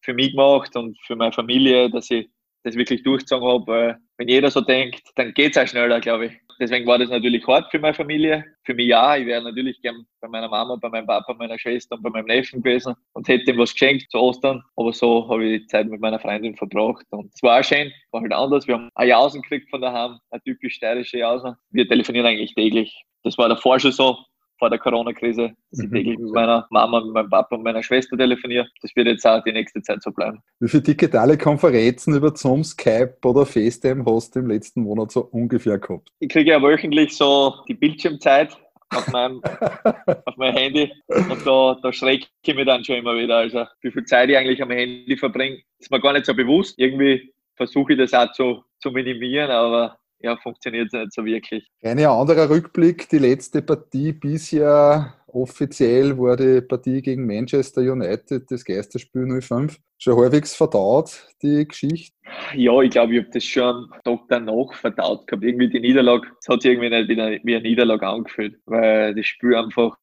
für 0.01 0.13
mich 0.13 0.31
gemacht 0.31 0.75
und 0.75 0.97
für 1.05 1.15
meine 1.15 1.33
Familie, 1.33 1.89
dass 1.89 2.09
ich 2.09 2.29
das 2.63 2.75
wirklich 2.75 3.03
durchgezogen 3.03 3.47
habe, 3.47 3.67
weil 3.67 3.97
wenn 4.17 4.27
jeder 4.27 4.51
so 4.51 4.61
denkt, 4.61 5.01
dann 5.15 5.33
geht 5.33 5.55
es 5.55 5.61
auch 5.61 5.67
schneller, 5.67 5.99
glaube 5.99 6.27
ich. 6.27 6.48
Deswegen 6.59 6.85
war 6.85 6.97
das 6.97 7.09
natürlich 7.09 7.47
hart 7.47 7.71
für 7.71 7.79
meine 7.79 7.93
Familie. 7.93 8.43
Für 8.65 8.73
mich 8.73 8.87
ja. 8.87 9.15
Ich 9.15 9.25
wäre 9.25 9.41
natürlich 9.41 9.81
gern 9.81 10.05
bei 10.19 10.27
meiner 10.27 10.49
Mama, 10.49 10.75
bei 10.75 10.89
meinem 10.89 11.07
Papa, 11.07 11.33
meiner 11.33 11.57
Schwester 11.57 11.95
und 11.95 12.03
bei 12.03 12.09
meinem 12.09 12.25
Neffen 12.25 12.61
gewesen 12.61 12.95
und 13.13 13.27
hätte 13.29 13.49
ihm 13.51 13.57
was 13.57 13.71
geschenkt 13.71 14.11
zu 14.11 14.17
Ostern. 14.17 14.61
Aber 14.75 14.91
so 14.91 15.29
habe 15.29 15.45
ich 15.45 15.61
die 15.61 15.67
Zeit 15.67 15.87
mit 15.87 16.01
meiner 16.01 16.19
Freundin 16.19 16.55
verbracht. 16.57 17.05
Und 17.11 17.31
es 17.33 17.41
war 17.41 17.59
auch 17.59 17.63
schön, 17.63 17.91
war 18.11 18.21
halt 18.21 18.33
anders. 18.33 18.67
Wir 18.67 18.75
haben 18.75 18.89
eine 18.95 19.09
Jausen 19.09 19.41
gekriegt 19.41 19.69
von 19.69 19.81
daheim, 19.81 20.19
eine 20.31 20.41
typisch 20.41 20.75
steirische 20.75 21.19
Jausen. 21.19 21.55
Wir 21.71 21.87
telefonieren 21.87 22.25
eigentlich 22.25 22.53
täglich. 22.53 23.05
Das 23.23 23.37
war 23.37 23.47
davor 23.47 23.79
schon 23.79 23.91
so 23.91 24.17
vor 24.59 24.69
der 24.69 24.77
Corona-Krise, 24.77 25.53
dass 25.71 25.79
ich 25.79 25.89
mhm. 25.89 25.95
täglich 25.95 26.19
mit 26.19 26.31
meiner 26.31 26.67
Mama, 26.69 27.01
mit 27.01 27.13
meinem 27.13 27.29
Papa 27.29 27.55
und 27.55 27.63
meiner 27.63 27.81
Schwester 27.81 28.17
telefoniere. 28.17 28.67
Das 28.81 28.95
wird 28.95 29.07
jetzt 29.07 29.25
auch 29.25 29.43
die 29.43 29.53
nächste 29.53 29.81
Zeit 29.81 30.03
so 30.03 30.11
bleiben. 30.11 30.43
Wie 30.59 30.67
viele 30.67 30.83
digitale 30.83 31.37
Konferenzen 31.37 32.15
über 32.15 32.35
Zoom, 32.35 32.63
Skype 32.63 33.17
oder 33.23 33.45
FaceTime 33.45 34.05
hast 34.05 34.35
du 34.35 34.39
im 34.39 34.47
letzten 34.49 34.83
Monat 34.83 35.11
so 35.11 35.21
ungefähr 35.21 35.79
gehabt? 35.79 36.09
Ich 36.19 36.29
kriege 36.29 36.51
ja 36.51 36.61
wöchentlich 36.61 37.15
so 37.15 37.55
die 37.67 37.73
Bildschirmzeit 37.73 38.55
auf 38.91 39.07
meinem, 39.07 39.41
auf 40.25 40.37
meinem 40.37 40.55
Handy 40.55 40.91
und 41.07 41.45
da, 41.45 41.77
da 41.81 41.93
schrecke 41.93 42.27
ich 42.43 42.55
mich 42.55 42.65
dann 42.65 42.83
schon 42.83 42.97
immer 42.97 43.15
wieder. 43.15 43.37
Also 43.37 43.65
wie 43.81 43.91
viel 43.91 44.03
Zeit 44.05 44.29
ich 44.29 44.37
eigentlich 44.37 44.61
am 44.61 44.71
Handy 44.71 45.15
verbringe, 45.15 45.59
ist 45.79 45.89
mir 45.89 46.01
gar 46.01 46.13
nicht 46.13 46.25
so 46.25 46.33
bewusst. 46.33 46.77
Irgendwie 46.77 47.33
versuche 47.55 47.93
ich 47.93 47.99
das 47.99 48.13
auch 48.13 48.31
zu, 48.33 48.63
zu 48.79 48.91
minimieren, 48.91 49.51
aber 49.51 49.97
ja, 50.21 50.37
funktioniert 50.37 50.87
es 50.87 50.99
nicht 50.99 51.13
so 51.13 51.25
wirklich. 51.25 51.67
Ein 51.81 51.99
anderer 51.99 52.49
Rückblick, 52.49 53.09
die 53.09 53.19
letzte 53.19 53.61
Partie 53.61 54.11
bisher 54.11 55.13
offiziell 55.33 56.17
war 56.17 56.35
die 56.35 56.61
Partie 56.61 57.01
gegen 57.01 57.25
Manchester 57.25 57.81
United, 57.81 58.49
das 58.49 58.65
Geisterspiel 58.65 59.41
05. 59.41 59.77
Schon 59.97 60.17
halbwegs 60.17 60.55
verdaut, 60.55 61.27
die 61.41 61.67
Geschichte? 61.67 62.15
Ja, 62.55 62.81
ich 62.81 62.91
glaube, 62.91 63.13
ich 63.13 63.19
habe 63.21 63.31
das 63.33 63.43
schon 63.43 63.63
am 63.65 63.89
Tag 64.03 64.19
danach 64.29 64.73
verdaut 64.73 65.27
gehabt. 65.27 65.43
Irgendwie 65.43 65.69
die 65.69 65.79
Niederlage, 65.79 66.27
es 66.39 66.47
hat 66.47 66.61
sich 66.61 66.71
irgendwie 66.71 66.89
nicht 66.89 67.09
wie 67.09 67.21
eine, 67.21 67.39
wie 67.43 67.55
eine 67.55 67.63
Niederlage 67.63 68.07
angefühlt, 68.07 68.59
weil 68.65 69.13
das 69.13 69.25
Spiel 69.25 69.55
einfach 69.55 69.97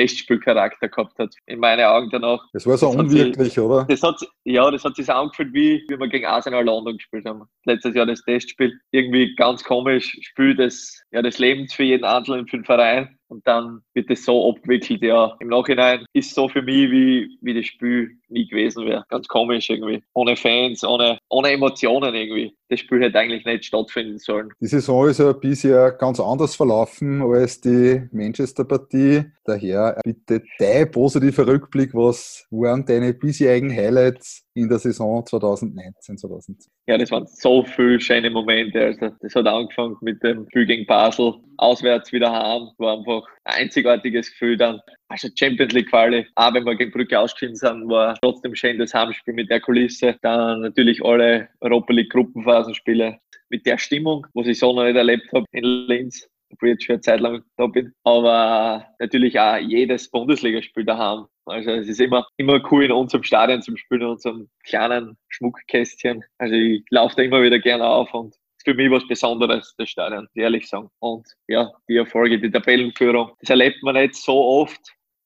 Testspielcharakter 0.00 0.88
gehabt 0.88 1.18
hat, 1.18 1.34
in 1.46 1.60
meinen 1.60 1.84
Augen 1.84 2.08
danach. 2.10 2.42
Das 2.52 2.66
war 2.66 2.78
so 2.78 2.86
das 2.86 2.96
unwirklich, 2.96 3.48
sich, 3.48 3.58
oder? 3.58 3.84
Das 3.84 4.02
hat, 4.02 4.16
ja, 4.44 4.70
das 4.70 4.84
hat 4.84 4.96
sich 4.96 5.10
angefühlt, 5.10 5.52
wie, 5.52 5.84
wie 5.88 5.98
wir 5.98 6.08
gegen 6.08 6.26
Arsenal 6.26 6.64
London 6.64 6.96
gespielt 6.96 7.26
haben. 7.26 7.42
Letztes 7.64 7.94
Jahr 7.94 8.06
das 8.06 8.22
Testspiel. 8.22 8.78
Irgendwie 8.92 9.34
ganz 9.36 9.62
komisch, 9.62 10.16
Spiel 10.22 10.54
des, 10.54 11.02
ja, 11.12 11.22
des 11.22 11.38
Lebens 11.38 11.74
für 11.74 11.84
jeden 11.84 12.04
Einzelnen, 12.04 12.46
für 12.48 12.58
den 12.58 12.64
Verein. 12.64 13.18
Und 13.30 13.46
dann 13.46 13.82
wird 13.94 14.10
es 14.10 14.24
so 14.24 14.50
abgewickelt, 14.50 15.02
ja. 15.02 15.36
Im 15.40 15.48
Nachhinein 15.48 16.04
ist 16.12 16.34
so 16.34 16.48
für 16.48 16.62
mich, 16.62 16.90
wie, 16.90 17.38
wie 17.40 17.54
das 17.54 17.66
Spiel 17.66 18.10
nie 18.28 18.48
gewesen 18.48 18.86
wäre. 18.86 19.04
Ganz 19.08 19.28
komisch 19.28 19.70
irgendwie. 19.70 20.02
Ohne 20.14 20.36
Fans, 20.36 20.82
ohne, 20.84 21.18
ohne 21.28 21.52
Emotionen 21.52 22.14
irgendwie. 22.14 22.54
Das 22.68 22.80
Spiel 22.80 23.02
hätte 23.02 23.18
eigentlich 23.18 23.44
nicht 23.44 23.64
stattfinden 23.64 24.18
sollen. 24.18 24.50
Die 24.60 24.66
Saison 24.66 25.08
ist 25.08 25.18
ja 25.18 25.32
bisher 25.32 25.92
ganz 25.92 26.18
anders 26.18 26.56
verlaufen 26.56 27.22
als 27.22 27.60
die 27.60 28.02
Manchester-Partie. 28.12 29.24
Daher 29.44 30.00
bitte 30.04 30.42
dein 30.58 30.90
positiver 30.90 31.46
Rückblick. 31.46 31.94
Was 31.94 32.46
waren 32.50 32.84
deine 32.84 33.14
bisherigen 33.14 33.70
Highlights 33.70 34.44
in 34.54 34.68
der 34.68 34.78
Saison 34.78 35.24
2019, 35.24 36.18
2020? 36.18 36.72
Ja, 36.86 36.98
das 36.98 37.10
waren 37.10 37.26
so 37.26 37.64
viele 37.64 38.00
schöne 38.00 38.30
Momente. 38.30 38.84
Also, 38.84 39.10
das 39.20 39.34
hat 39.34 39.46
angefangen 39.46 39.96
mit 40.00 40.22
dem 40.22 40.46
Spiel 40.50 40.66
gegen 40.66 40.86
Basel, 40.86 41.34
auswärts 41.56 42.12
wieder 42.12 42.32
heim. 42.32 42.68
War 42.78 42.98
einfach 42.98 43.26
ein 43.44 43.64
einzigartiges 43.64 44.30
Gefühl 44.30 44.56
dann. 44.56 44.80
Also 45.08 45.28
Champions 45.34 45.72
League 45.72 45.90
Quali, 45.90 46.26
auch 46.36 46.54
wenn 46.54 46.64
wir 46.64 46.76
gegen 46.76 46.92
Brücke 46.92 47.18
ausgeschieden 47.18 47.56
sind, 47.56 47.88
war 47.88 48.16
trotzdem 48.22 48.54
schön 48.54 48.78
das 48.78 48.94
Heimspiel 48.94 49.34
mit 49.34 49.50
der 49.50 49.60
Kulisse. 49.60 50.16
Dann 50.22 50.60
natürlich 50.60 51.04
alle 51.04 51.48
Europa 51.60 51.92
League 51.92 52.10
Gruppenphasenspiele 52.10 53.18
mit 53.48 53.66
der 53.66 53.78
Stimmung, 53.78 54.26
was 54.34 54.46
ich 54.46 54.58
so 54.58 54.72
noch 54.72 54.84
nicht 54.84 54.96
erlebt 54.96 55.28
habe 55.32 55.46
in 55.52 55.64
Linz 55.64 56.28
obwohl 56.52 56.70
ich 56.70 56.72
jetzt 56.72 56.84
schon 56.84 56.94
eine 56.94 57.00
Zeit 57.00 57.20
lang 57.20 57.42
da 57.56 57.66
bin. 57.66 57.92
Aber 58.04 58.86
natürlich 58.98 59.38
auch 59.38 59.56
jedes 59.56 60.10
Bundesligaspiel 60.10 60.84
daheim. 60.84 61.26
Also 61.50 61.70
es 61.70 61.88
ist 61.88 62.00
immer, 62.00 62.26
immer 62.36 62.60
cool 62.70 62.84
in 62.84 62.92
unserem 62.92 63.22
Stadion 63.22 63.62
zum 63.62 63.76
Spielen, 63.76 64.02
in 64.02 64.08
unserem 64.08 64.48
kleinen 64.64 65.16
Schmuckkästchen. 65.28 66.24
Also 66.38 66.54
ich 66.54 66.84
laufe 66.90 67.16
da 67.16 67.22
immer 67.22 67.42
wieder 67.42 67.58
gerne 67.58 67.86
auf 67.86 68.12
und 68.14 68.34
ist 68.34 68.64
für 68.64 68.74
mich 68.74 68.90
was 68.90 69.06
Besonderes, 69.08 69.74
das 69.78 69.88
Stadion, 69.88 70.28
ehrlich 70.34 70.68
sagen. 70.68 70.90
Und 71.00 71.26
ja, 71.48 71.70
die 71.88 71.96
Erfolge, 71.96 72.38
die 72.40 72.50
Tabellenführung, 72.50 73.32
das 73.40 73.50
erlebt 73.50 73.82
man 73.82 73.94
nicht 73.94 74.14
so 74.14 74.34
oft. 74.34 74.80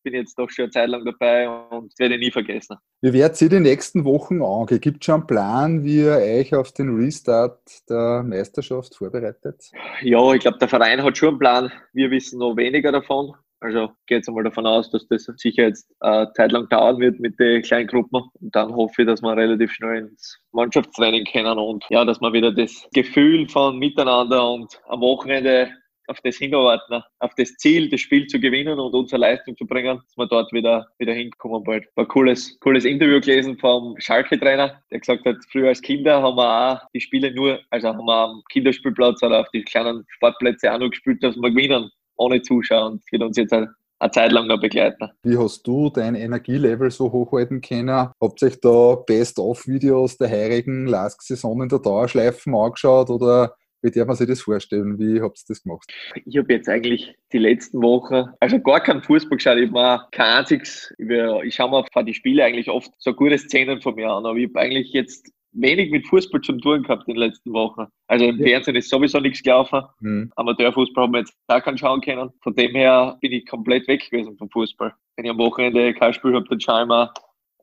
bin 0.04 0.14
jetzt 0.14 0.38
doch 0.38 0.50
schon 0.50 0.64
eine 0.64 0.70
Zeit 0.70 0.88
lang 0.88 1.04
dabei 1.04 1.48
und 1.48 1.92
werde 1.98 2.18
nie 2.18 2.30
vergessen. 2.30 2.76
Wie 3.00 3.12
werdet 3.12 3.40
ihr 3.42 3.48
die 3.48 3.60
nächsten 3.60 4.04
Wochen 4.04 4.42
angehen? 4.42 4.80
Gibt 4.80 5.02
es 5.02 5.06
schon 5.06 5.14
einen 5.16 5.26
Plan, 5.26 5.84
wie 5.84 6.02
ihr 6.02 6.16
euch 6.16 6.54
auf 6.54 6.72
den 6.72 6.94
Restart 6.94 7.60
der 7.88 8.22
Meisterschaft 8.22 8.94
vorbereitet? 8.94 9.70
Ja, 10.02 10.32
ich 10.32 10.40
glaube, 10.40 10.58
der 10.58 10.68
Verein 10.68 11.02
hat 11.02 11.16
schon 11.16 11.30
einen 11.30 11.38
Plan. 11.38 11.72
Wir 11.92 12.10
wissen 12.10 12.38
noch 12.38 12.56
weniger 12.56 12.92
davon. 12.92 13.34
Also 13.64 13.90
gehe 14.06 14.18
jetzt 14.18 14.28
einmal 14.28 14.44
davon 14.44 14.66
aus, 14.66 14.90
dass 14.90 15.08
das 15.08 15.24
sicher 15.38 15.62
jetzt 15.62 15.90
eine 16.00 16.30
Zeit 16.34 16.52
lang 16.52 16.68
dauern 16.68 17.00
wird 17.00 17.18
mit 17.18 17.40
den 17.40 17.62
kleinen 17.62 17.86
Gruppen. 17.86 18.22
Und 18.38 18.54
dann 18.54 18.74
hoffe 18.74 19.02
ich, 19.02 19.08
dass 19.08 19.22
wir 19.22 19.34
relativ 19.34 19.72
schnell 19.72 20.00
ins 20.00 20.38
Mannschaftstraining 20.52 21.24
können 21.24 21.58
und 21.58 21.82
ja, 21.88 22.04
dass 22.04 22.20
wir 22.20 22.34
wieder 22.34 22.52
das 22.52 22.86
Gefühl 22.92 23.48
von 23.48 23.78
Miteinander 23.78 24.50
und 24.50 24.78
am 24.88 25.00
Wochenende 25.00 25.70
auf 26.08 26.20
das 26.22 26.36
hinarbeiten, 26.36 27.02
auf 27.20 27.34
das 27.36 27.56
Ziel, 27.56 27.88
das 27.88 28.02
Spiel 28.02 28.26
zu 28.26 28.38
gewinnen 28.38 28.78
und 28.78 28.92
unsere 28.92 29.22
Leistung 29.22 29.56
zu 29.56 29.64
bringen, 29.64 29.96
dass 29.96 30.16
wir 30.18 30.26
dort 30.26 30.52
wieder, 30.52 30.86
wieder 30.98 31.14
hinkommen 31.14 31.64
bald. 31.64 31.86
War 31.94 32.04
ein 32.04 32.08
cooles, 32.08 32.58
cooles 32.60 32.84
Interview 32.84 33.18
gelesen 33.18 33.56
vom 33.56 33.94
Schalke-Trainer, 33.98 34.82
der 34.90 35.00
gesagt 35.00 35.24
hat, 35.24 35.36
früher 35.50 35.68
als 35.68 35.80
Kinder 35.80 36.20
haben 36.20 36.36
wir 36.36 36.74
auch 36.74 36.80
die 36.94 37.00
Spiele 37.00 37.32
nur, 37.32 37.60
also 37.70 37.88
haben 37.88 38.04
wir 38.04 38.14
am 38.14 38.42
Kinderspielplatz 38.50 39.22
oder 39.22 39.40
auf 39.40 39.50
die 39.54 39.62
kleinen 39.62 40.04
Sportplätze 40.10 40.70
auch 40.70 40.78
noch 40.78 40.90
gespielt, 40.90 41.22
dass 41.22 41.36
wir 41.36 41.50
gewinnen, 41.50 41.90
ohne 42.16 42.42
Zuschauer 42.42 42.92
und 42.92 43.02
wird 43.12 43.22
uns 43.22 43.36
jetzt 43.36 43.52
eine, 43.52 43.74
eine 43.98 44.10
Zeit 44.10 44.32
lang 44.32 44.46
noch 44.46 44.60
begleiten. 44.60 45.10
Wie 45.22 45.36
hast 45.36 45.66
du 45.66 45.90
dein 45.90 46.14
Energielevel 46.14 46.90
so 46.90 47.10
hochhalten 47.10 47.60
können? 47.60 48.10
Habt 48.20 48.42
ihr 48.42 48.48
euch 48.48 48.60
da 48.60 48.96
Best-of-Videos 48.96 50.16
der 50.18 50.30
heurigen 50.30 50.86
Lask-Saison 50.86 51.62
in 51.62 51.68
der 51.68 51.78
Dauerschleifen 51.78 52.54
angeschaut 52.54 53.10
oder 53.10 53.54
wie 53.84 53.90
darf 53.90 54.06
man 54.06 54.16
sich 54.16 54.26
das 54.26 54.40
vorstellen? 54.40 54.98
Wie 54.98 55.20
habt 55.20 55.38
ihr 55.38 55.44
das 55.46 55.62
gemacht? 55.62 55.92
Ich 56.24 56.38
habe 56.38 56.54
jetzt 56.54 56.70
eigentlich 56.70 57.14
die 57.32 57.38
letzten 57.38 57.82
Wochen, 57.82 58.30
also 58.40 58.58
gar 58.58 58.80
keinen 58.80 59.02
Fußball 59.02 59.36
geschaut. 59.36 59.58
Ich 59.58 59.70
habe 59.70 60.06
kein 60.10 60.38
einziges, 60.38 60.94
ich 60.98 61.54
schaue 61.54 61.70
mir 61.70 61.84
vor 61.92 62.02
die 62.02 62.14
Spiele 62.14 62.44
eigentlich 62.44 62.70
oft 62.70 62.90
so 62.98 63.12
gute 63.12 63.36
Szenen 63.36 63.82
von 63.82 63.94
mir 63.94 64.10
an, 64.10 64.24
aber 64.24 64.38
ich 64.38 64.48
habe 64.48 64.60
eigentlich 64.60 64.92
jetzt 64.94 65.30
wenig 65.54 65.90
mit 65.90 66.06
Fußball 66.06 66.40
zu 66.40 66.52
tun 66.52 66.82
gehabt 66.82 67.08
in 67.08 67.14
den 67.14 67.20
letzten 67.20 67.52
Wochen. 67.52 67.86
Also 68.08 68.26
im 68.26 68.38
ja. 68.38 68.46
Fernsehen 68.46 68.76
ist 68.76 68.90
sowieso 68.90 69.20
nichts 69.20 69.42
gelaufen. 69.42 69.82
Mhm. 70.00 70.30
Amateurfußball 70.36 71.04
haben 71.04 71.12
wir 71.12 71.20
jetzt 71.20 71.34
auch 71.48 71.62
keinen 71.62 71.78
schauen 71.78 72.00
können. 72.00 72.30
Von 72.42 72.54
dem 72.54 72.72
her 72.72 73.16
bin 73.20 73.32
ich 73.32 73.46
komplett 73.46 73.88
weg 73.88 74.08
gewesen 74.10 74.36
vom 74.36 74.50
Fußball. 74.50 74.92
Wenn 75.16 75.24
ich 75.24 75.30
am 75.30 75.38
Wochenende 75.38 75.94
kein 75.94 76.12
Spiel 76.12 76.34
habe, 76.34 76.46
dann 76.48 76.60
schaue 76.60 76.82
ich 76.82 76.88
mir 76.88 77.12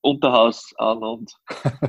Unterhaus 0.03 0.73
an 0.77 0.97
und 1.03 1.31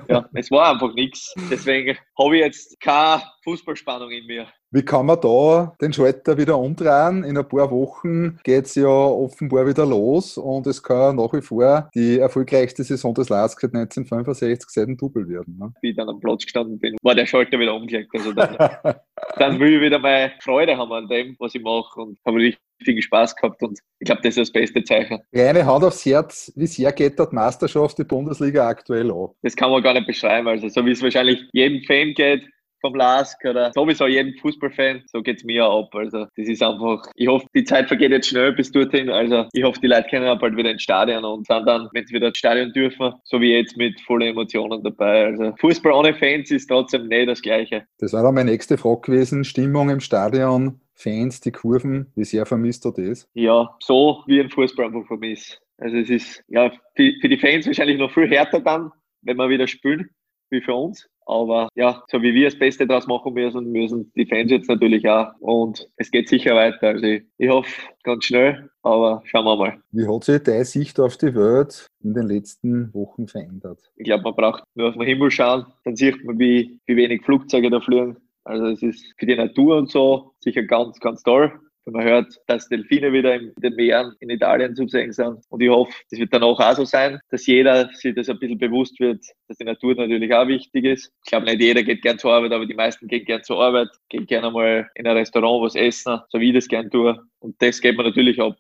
ja, 0.09 0.29
es 0.35 0.51
war 0.51 0.73
einfach 0.73 0.93
nichts. 0.95 1.33
Deswegen 1.51 1.97
habe 2.19 2.37
ich 2.37 2.43
jetzt 2.43 2.81
keine 2.81 3.23
Fußballspannung 3.45 4.11
in 4.11 4.27
mir. 4.27 4.47
Wie 4.71 4.83
kann 4.83 5.07
man 5.07 5.21
da 5.21 5.75
den 5.81 5.93
Schalter 5.93 6.39
wieder 6.39 6.59
umdrehen? 6.59 7.25
In 7.25 7.37
ein 7.37 7.49
paar 7.49 7.71
Wochen 7.71 8.39
geht 8.43 8.67
es 8.67 8.75
ja 8.75 8.87
offenbar 8.87 9.67
wieder 9.67 9.85
los 9.85 10.39
und 10.39 10.67
es 10.67 10.83
kann 10.83 11.17
nach 11.17 11.33
wie 11.33 11.43
vor 11.43 11.91
die 11.95 12.19
erfolgreichste 12.19 12.83
Saison 12.85 13.13
des 13.15 13.29
LASK 13.29 13.61
seit 13.61 13.75
1965 13.75 14.71
seit 14.71 14.89
dem 14.89 14.97
Double 14.97 15.29
werden. 15.29 15.59
Ne? 15.59 15.73
Wie 15.83 15.91
ich 15.91 15.97
dann 15.97 16.09
am 16.09 16.21
Platz 16.21 16.45
gestanden 16.45 16.79
bin, 16.79 16.97
war 17.03 17.15
der 17.15 17.27
Schalter 17.27 17.59
wieder 17.59 17.75
umgelegt. 17.75 18.11
Also 18.15 18.33
dann, 18.33 18.57
dann 19.37 19.61
will 19.61 19.75
ich 19.75 19.81
wieder 19.81 19.99
meine 19.99 20.33
Freude 20.41 20.77
haben 20.77 20.93
an 20.93 21.09
dem, 21.09 21.37
was 21.39 21.55
ich 21.55 21.63
mache 21.63 22.01
und 22.01 22.19
habe 22.27 22.39
richtig 22.39 23.05
Spaß 23.05 23.37
gehabt 23.37 23.63
und 23.63 23.79
ich 23.99 24.07
glaube, 24.07 24.23
das 24.23 24.37
ist 24.37 24.39
das 24.39 24.53
beste 24.53 24.83
Zeichen. 24.83 25.21
Reine 25.33 25.65
Hand 25.65 25.85
aufs 25.85 26.05
Herz, 26.05 26.53
wie 26.57 26.67
sehr 26.67 26.93
geht 26.93 27.19
dort 27.19 27.33
Meisterschaft 27.33 27.99
die 27.99 28.05
Bundesliga 28.05 28.67
aktuell 28.69 29.11
an? 29.11 29.29
Das 29.43 29.55
kann 29.55 29.71
man 29.71 29.83
gar 29.83 29.95
nicht 29.95 30.07
beschreiben. 30.07 30.49
Also 30.49 30.69
so 30.69 30.85
wie 30.85 30.91
es 30.91 31.03
wahrscheinlich 31.03 31.45
jedem 31.53 31.83
Fan 31.85 32.15
geht, 32.15 32.43
vom 32.83 32.95
LASK 32.95 33.43
oder 33.47 33.73
sowieso 33.73 34.07
jedem 34.07 34.35
Fußballfan. 34.35 35.03
So 35.07 35.23
geht 35.23 35.39
es 35.39 35.45
mir 35.45 35.65
ab. 35.65 35.95
Also 35.95 36.27
das 36.37 36.49
ist 36.49 36.63
einfach, 36.63 37.05
ich 37.15 37.29
hoffe, 37.29 37.47
die 37.55 37.65
Zeit 37.65 37.89
vergeht 37.89 38.11
jetzt 38.11 38.29
schnell 38.29 38.53
bis 38.53 38.71
dorthin. 38.71 39.09
Also 39.09 39.47
ich 39.53 39.63
hoffe, 39.63 39.81
die 39.81 39.87
Leute 39.87 40.09
können 40.11 40.39
bald 40.39 40.57
wieder 40.57 40.71
ins 40.71 40.83
Stadion 40.83 41.25
und 41.25 41.47
sind 41.47 41.67
dann, 41.67 41.89
wenn 41.93 42.07
sie 42.07 42.15
wieder 42.15 42.29
ins 42.29 42.39
Stadion 42.39 42.73
dürfen, 42.73 43.15
so 43.25 43.41
wie 43.41 43.53
jetzt 43.53 43.77
mit 43.79 43.99
vollen 44.03 44.29
Emotionen 44.29 44.83
dabei. 44.83 45.27
Also 45.27 45.55
Fußball 45.61 45.93
ohne 45.93 46.15
Fans 46.15 46.51
ist 46.51 46.67
trotzdem 46.67 47.09
nicht 47.09 47.29
das 47.29 47.41
Gleiche. 47.41 47.87
Das 47.99 48.13
war 48.13 48.23
dann 48.23 48.35
meine 48.35 48.51
nächste 48.51 48.77
Frage 48.77 49.13
gewesen. 49.13 49.45
Stimmung 49.45 49.89
im 49.89 50.01
Stadion, 50.01 50.81
Fans, 50.95 51.41
die 51.41 51.53
Kurven, 51.53 52.13
wie 52.17 52.25
sehr 52.25 52.45
vermisst 52.45 52.85
du 52.85 52.91
das? 52.91 53.29
Ja, 53.35 53.75
so 53.81 54.23
wie 54.27 54.41
ein 54.41 54.51
Fußball 54.51 54.87
einfach 54.87 55.07
vermisst. 55.07 55.63
Also 55.79 55.97
es 55.97 56.11
ist 56.11 56.45
ja 56.49 56.71
für, 56.95 57.13
für 57.21 57.29
die 57.29 57.39
Fans 57.39 57.67
wahrscheinlich 57.67 57.99
noch 57.99 58.13
viel 58.13 58.29
härter 58.29 58.61
dann, 58.61 58.91
wenn 59.23 59.37
wir 59.37 59.49
wieder 59.49 59.67
spielen, 59.67 60.11
wie 60.51 60.61
für 60.61 60.75
uns. 60.75 61.09
Aber 61.27 61.69
ja, 61.75 62.03
so 62.11 62.21
wie 62.23 62.35
wir 62.35 62.51
das 62.51 62.59
Beste 62.59 62.87
daraus 62.87 63.07
machen 63.07 63.35
müssen, 63.35 63.71
müssen 63.71 64.13
die 64.15 64.27
Fans 64.27 64.51
jetzt 64.51 64.69
natürlich 64.69 65.09
auch. 65.09 65.33
Und 65.41 65.89
es 65.97 66.11
geht 66.11 66.29
sicher 66.29 66.55
weiter. 66.55 66.89
Also 66.89 67.05
ich, 67.05 67.23
ich 67.39 67.49
hoffe 67.49 67.71
ganz 68.03 68.25
schnell, 68.25 68.71
aber 68.83 69.23
schauen 69.27 69.45
wir 69.45 69.57
mal. 69.57 69.79
Wie 69.93 70.07
hat 70.07 70.25
sich 70.25 70.43
deine 70.43 70.65
Sicht 70.65 70.99
auf 71.01 71.17
die 71.17 71.35
Welt 71.35 71.87
in 72.03 72.15
den 72.15 72.27
letzten 72.27 72.93
Wochen 72.95 73.29
verändert? 73.29 73.79
Ich 73.97 74.05
glaube, 74.05 74.25
man 74.25 74.35
braucht 74.35 74.65
nur 74.75 74.89
auf 74.89 74.95
den 74.95 75.07
Himmel 75.07 75.31
schauen, 75.31 75.67
dann 75.85 75.97
sieht 75.97 76.25
man, 76.25 76.39
wie, 76.39 76.79
wie 76.87 76.97
wenig 76.97 77.25
Flugzeuge 77.25 77.71
da 77.71 77.81
fliegen. 77.81 78.17
Also 78.45 78.67
es 78.67 78.83
ist 78.83 79.15
für 79.19 79.27
die 79.27 79.37
Natur 79.37 79.77
und 79.77 79.91
so 79.91 80.33
sicher 80.41 80.63
ganz, 80.65 80.99
ganz 80.99 81.23
toll. 81.23 81.53
Wenn 81.85 81.95
man 81.95 82.05
hört, 82.05 82.41
dass 82.47 82.69
Delfine 82.69 83.13
wieder 83.13 83.35
in 83.35 83.53
den 83.57 83.75
Meeren 83.75 84.15
in 84.21 84.31
Italien 84.31 84.77
zu 84.77 84.87
sehen 84.87 85.13
sind. 85.13 85.39
Und 85.49 85.61
ich 85.61 85.69
hoffe, 85.69 85.93
das 86.11 86.21
wird 86.21 86.33
dann 86.33 86.45
auch, 86.45 86.61
auch 86.61 86.77
so 86.77 86.85
sein, 86.85 87.19
dass 87.31 87.47
jeder 87.47 87.91
sich 87.93 88.15
das 88.15 88.29
ein 88.29 88.39
bisschen 88.39 88.59
bewusst 88.59 89.01
wird, 89.01 89.25
dass 89.49 89.59
die 89.59 89.65
Natur 89.65 89.95
natürlich 89.95 90.33
auch 90.33 90.47
wichtig 90.47 90.85
ist. 90.85 91.13
Ich 91.25 91.31
glaube, 91.31 91.47
nicht 91.47 91.61
jeder 91.61 91.83
geht 91.83 92.03
gern 92.03 92.19
zur 92.19 92.33
Arbeit, 92.33 92.53
aber 92.53 92.67
die 92.67 92.75
meisten 92.75 93.09
gehen 93.09 93.25
gern 93.25 93.43
zur 93.43 93.61
Arbeit, 93.61 93.89
gehen 94.09 94.27
gerne 94.27 94.51
mal 94.51 94.89
in 94.95 95.07
ein 95.07 95.17
Restaurant 95.17 95.65
was 95.65 95.75
essen, 95.75 96.21
so 96.29 96.39
wie 96.39 96.51
ich 96.51 96.55
das 96.55 96.69
gern 96.69 96.89
tue. 96.89 97.19
Und 97.41 97.61
das 97.61 97.81
geht 97.81 97.97
man 97.97 98.07
natürlich 98.07 98.41
ab. 98.41 98.57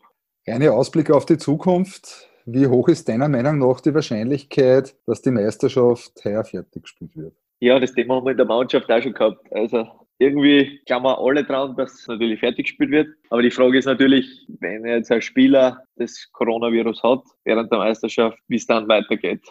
Eine 0.47 0.73
Ausblick 0.73 1.11
auf 1.11 1.25
die 1.25 1.38
Zukunft. 1.38 2.29
Wie 2.45 2.67
hoch 2.67 2.88
ist 2.88 3.09
deiner 3.09 3.29
Meinung 3.29 3.59
nach 3.59 3.81
die 3.81 3.95
Wahrscheinlichkeit, 3.95 4.97
dass 5.07 5.23
die 5.23 5.31
Meisterschaft 5.31 6.25
heuer 6.25 6.45
fertig 6.45 6.83
gespielt 6.83 7.17
wird? 7.17 7.35
Ja, 7.61 7.79
das 7.79 7.93
Thema 7.93 8.17
haben 8.17 8.26
wir 8.26 8.33
in 8.33 8.37
der 8.37 8.47
Mannschaft 8.47 8.91
auch 8.91 9.00
schon 9.00 9.12
gehabt. 9.12 9.47
Also 9.52 9.87
irgendwie 10.23 10.81
wir 10.87 11.19
alle 11.19 11.45
dran, 11.45 11.76
dass 11.76 11.93
es 11.95 12.09
natürlich 12.09 12.41
fertig 12.41 12.67
gespielt 12.67 12.91
wird. 12.91 13.09
Aber 13.31 13.43
die 13.43 13.50
Frage 13.50 13.79
ist 13.79 13.87
natürlich, 13.87 14.47
wenn 14.61 14.87
jetzt 14.87 15.11
ein 15.11 15.23
Spieler 15.23 15.83
das 15.97 16.29
Coronavirus 16.33 17.02
hat 17.02 17.23
während 17.45 17.71
der 17.71 17.79
Meisterschaft, 17.79 18.38
wie 18.49 18.57
es 18.57 18.67
dann 18.67 18.88
weitergeht. 18.88 19.43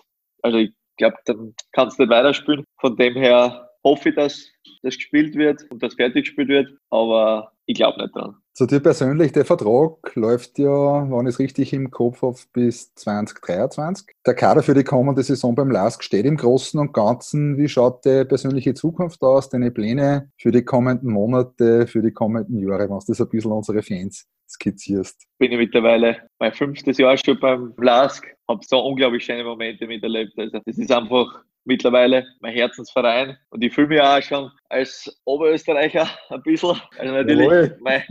Also 0.41 0.59
ich 0.59 0.71
glaube, 0.97 1.17
dann 1.25 1.53
kannst 1.73 1.99
du 1.99 2.03
nicht 2.03 2.11
weiterspielen. 2.11 2.65
Von 2.79 2.95
dem 2.95 3.15
her 3.15 3.69
hoffe 3.83 4.11
dass 4.11 4.49
das 4.83 4.97
gespielt 4.97 5.35
wird 5.35 5.63
und 5.69 5.81
das 5.83 5.95
fertig 5.95 6.25
gespielt 6.25 6.49
wird, 6.49 6.69
aber 6.89 7.51
ich 7.65 7.75
glaube 7.75 8.01
nicht 8.01 8.15
dran. 8.15 8.35
Zu 8.53 8.65
dir 8.65 8.81
persönlich, 8.81 9.31
der 9.31 9.45
Vertrag 9.45 10.13
läuft 10.15 10.59
ja, 10.59 11.09
wenn 11.09 11.25
ich 11.25 11.35
es 11.35 11.39
richtig 11.39 11.71
im 11.71 11.89
Kopf 11.89 12.21
habe, 12.21 12.37
bis 12.51 12.93
2023. 12.95 14.07
Der 14.25 14.33
Kader 14.33 14.61
für 14.61 14.73
die 14.73 14.83
kommende 14.83 15.23
Saison 15.23 15.55
beim 15.55 15.71
LASK 15.71 16.03
steht 16.03 16.25
im 16.25 16.35
Großen 16.35 16.79
und 16.79 16.93
Ganzen. 16.93 17.57
Wie 17.57 17.69
schaut 17.69 18.03
die 18.03 18.25
persönliche 18.25 18.73
Zukunft 18.73 19.21
aus, 19.21 19.49
deine 19.49 19.71
Pläne 19.71 20.31
für 20.37 20.51
die 20.51 20.63
kommenden 20.63 21.11
Monate, 21.11 21.87
für 21.87 22.01
die 22.01 22.11
kommenden 22.11 22.59
Jahre, 22.59 22.89
wenn 22.89 22.99
du 22.99 23.05
das 23.07 23.21
ein 23.21 23.29
bisschen 23.29 23.53
unsere 23.53 23.81
Fans 23.81 24.27
skizzierst? 24.49 25.27
Bin 25.39 25.53
ich 25.53 25.57
mittlerweile 25.57 26.17
mein 26.39 26.51
fünftes 26.51 26.97
Jahr 26.97 27.15
schon 27.17 27.39
beim 27.39 27.73
LASK, 27.77 28.35
habe 28.49 28.61
so 28.65 28.79
unglaublich 28.79 29.23
schöne 29.23 29.45
Momente 29.45 29.87
miterlebt. 29.87 30.37
Also 30.37 30.59
das 30.65 30.77
ist 30.77 30.91
einfach 30.91 31.41
mittlerweile 31.65 32.25
mein 32.39 32.53
Herzensverein 32.53 33.37
und 33.49 33.63
ich 33.63 33.73
fühle 33.73 33.87
mich 33.87 34.01
auch 34.01 34.21
schon 34.21 34.51
als 34.69 35.21
Oberösterreicher 35.25 36.09
ein 36.29 36.41
bisschen. 36.43 36.75
Also 36.97 37.13
natürlich 37.13 37.71
mein, 37.81 38.03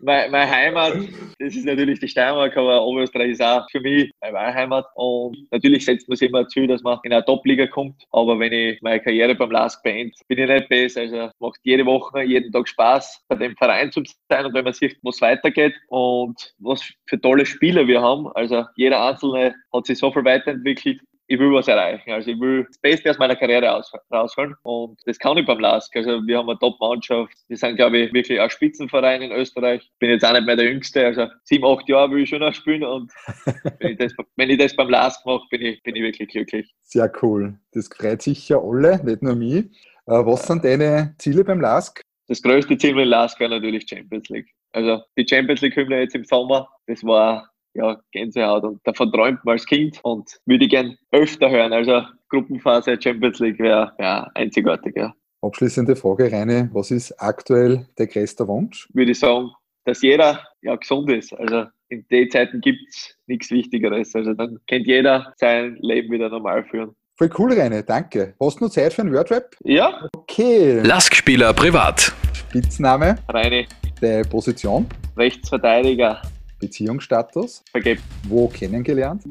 mein, 0.00 0.30
meine 0.30 0.50
Heimat, 0.50 0.94
das 1.38 1.54
ist 1.54 1.64
natürlich 1.64 2.00
die 2.00 2.08
Steiermark, 2.08 2.56
aber 2.56 2.84
Oberösterreich 2.84 3.30
ist 3.30 3.42
auch 3.42 3.66
für 3.70 3.80
mich 3.80 4.10
meine 4.20 4.34
Wahlheimat 4.34 4.86
und 4.94 5.36
natürlich 5.50 5.84
setzt 5.84 6.08
man 6.08 6.16
sich 6.16 6.28
immer 6.28 6.48
zu, 6.48 6.66
dass 6.66 6.82
man 6.82 6.98
in 7.04 7.12
eine 7.12 7.24
Top-Liga 7.24 7.66
kommt, 7.66 8.02
aber 8.10 8.38
wenn 8.38 8.52
ich 8.52 8.80
meine 8.82 9.00
Karriere 9.00 9.34
beim 9.34 9.50
LASK 9.50 9.82
beende, 9.82 10.14
bin 10.26 10.38
ich 10.38 10.48
nicht 10.48 10.68
besser. 10.68 11.02
Also 11.02 11.30
macht 11.38 11.60
jede 11.62 11.84
Woche, 11.86 12.22
jeden 12.22 12.52
Tag 12.52 12.68
Spaß, 12.68 13.24
bei 13.28 13.36
dem 13.36 13.56
Verein 13.56 13.92
zu 13.92 14.02
sein 14.28 14.46
und 14.46 14.54
wenn 14.54 14.64
man 14.64 14.72
sieht, 14.72 14.98
was 15.02 15.20
weitergeht 15.20 15.74
und 15.88 16.54
was 16.58 16.82
für 17.06 17.20
tolle 17.20 17.46
Spieler 17.46 17.86
wir 17.86 18.00
haben. 18.00 18.28
Also 18.34 18.64
jeder 18.76 19.04
Einzelne 19.06 19.54
hat 19.72 19.86
sich 19.86 19.98
so 19.98 20.10
viel 20.10 20.24
weiterentwickelt 20.24 21.00
ich 21.28 21.38
will 21.38 21.52
was 21.52 21.68
erreichen. 21.68 22.10
Also 22.10 22.30
ich 22.30 22.40
will 22.40 22.64
das 22.64 22.78
Beste 22.78 23.10
aus 23.10 23.18
meiner 23.18 23.36
Karriere 23.36 23.70
aus, 23.70 23.92
rausholen. 24.10 24.54
Und 24.62 24.98
das 25.04 25.18
kann 25.18 25.36
ich 25.36 25.46
beim 25.46 25.60
LASK. 25.60 25.94
Also 25.96 26.26
wir 26.26 26.38
haben 26.38 26.48
eine 26.48 26.58
Top-Mannschaft. 26.58 27.34
Wir 27.48 27.56
sind, 27.56 27.76
glaube 27.76 27.98
ich, 27.98 28.12
wirklich 28.14 28.40
ein 28.40 28.48
Spitzenverein 28.48 29.20
in 29.20 29.32
Österreich. 29.32 29.88
Bin 29.98 30.10
jetzt 30.10 30.24
auch 30.24 30.32
nicht 30.32 30.46
mehr 30.46 30.56
der 30.56 30.70
Jüngste. 30.72 31.04
Also 31.04 31.26
sieben, 31.44 31.66
acht 31.66 31.86
Jahre 31.88 32.10
will 32.10 32.22
ich 32.22 32.30
schon 32.30 32.40
noch 32.40 32.54
spielen. 32.54 32.82
Und 32.82 33.12
wenn, 33.78 33.92
ich 33.92 33.98
das, 33.98 34.14
wenn 34.36 34.50
ich 34.50 34.58
das 34.58 34.74
beim 34.74 34.88
LASK 34.88 35.24
mache, 35.26 35.44
bin 35.50 35.60
ich, 35.60 35.82
bin 35.82 35.96
ich 35.96 36.02
wirklich 36.02 36.30
glücklich. 36.30 36.74
Sehr 36.80 37.12
cool. 37.22 37.58
Das 37.72 37.88
freut 37.88 38.22
sicher 38.22 38.62
alle, 38.64 39.04
nicht 39.04 39.22
nur 39.22 39.34
mich. 39.34 39.66
Äh, 40.06 40.24
was 40.24 40.46
sind 40.46 40.64
deine 40.64 41.14
Ziele 41.18 41.44
beim 41.44 41.60
LASK? 41.60 42.00
Das 42.28 42.42
größte 42.42 42.78
Ziel 42.78 42.94
beim 42.94 43.08
LASK 43.08 43.38
war 43.40 43.48
natürlich 43.48 43.86
Champions 43.86 44.30
League. 44.30 44.48
Also 44.72 45.02
die 45.18 45.26
Champions 45.28 45.60
League 45.60 45.76
Hymne 45.76 46.00
jetzt 46.00 46.14
im 46.14 46.24
Sommer, 46.24 46.68
das 46.86 47.04
war 47.04 47.50
ja, 47.78 47.98
Gänsehaut 48.12 48.64
und 48.64 48.80
davon 48.84 49.10
träumt 49.12 49.44
man 49.44 49.52
als 49.52 49.66
Kind 49.66 49.98
und 50.02 50.38
würde 50.46 50.64
ich 50.64 50.70
gern 50.70 50.96
öfter 51.12 51.50
hören. 51.50 51.72
Also 51.72 52.02
Gruppenphase 52.28 52.98
Champions 53.00 53.38
League 53.38 53.58
wäre 53.58 53.92
ja, 53.98 54.30
einzigartig. 54.34 54.96
Ja. 54.96 55.14
Abschließende 55.40 55.96
Frage, 55.96 56.30
Reine, 56.30 56.68
was 56.72 56.90
ist 56.90 57.12
aktuell 57.18 57.86
der 57.96 58.06
größte 58.08 58.46
Wunsch? 58.46 58.88
Würde 58.92 59.12
ich 59.12 59.20
sagen, 59.20 59.50
dass 59.84 60.02
jeder 60.02 60.40
ja, 60.62 60.76
gesund 60.76 61.10
ist. 61.10 61.32
Also 61.32 61.66
in 61.88 62.04
den 62.10 62.30
Zeiten 62.30 62.60
gibt 62.60 62.80
es 62.88 63.16
nichts 63.26 63.50
Wichtigeres. 63.50 64.14
Also 64.14 64.34
dann 64.34 64.58
kennt 64.66 64.86
jeder 64.86 65.32
sein 65.36 65.76
Leben 65.80 66.10
wieder 66.10 66.28
normal 66.28 66.64
führen. 66.64 66.94
Voll 67.16 67.30
cool, 67.38 67.52
Reine, 67.52 67.82
danke. 67.82 68.34
Hast 68.40 68.60
du 68.60 68.64
noch 68.64 68.70
Zeit 68.70 68.92
für 68.92 69.02
einen 69.02 69.12
Wordrap? 69.12 69.56
Ja. 69.64 70.08
Okay. 70.16 70.80
Laskspieler 70.84 71.52
privat. 71.52 72.12
Spitzname, 72.32 73.16
Reine 73.28 73.66
deine 74.00 74.22
Position, 74.22 74.86
Rechtsverteidiger, 75.16 76.22
Beziehungsstatus, 76.60 77.62
vergebt. 77.70 78.02
wo 78.28 78.48
kennengelernt, 78.48 79.22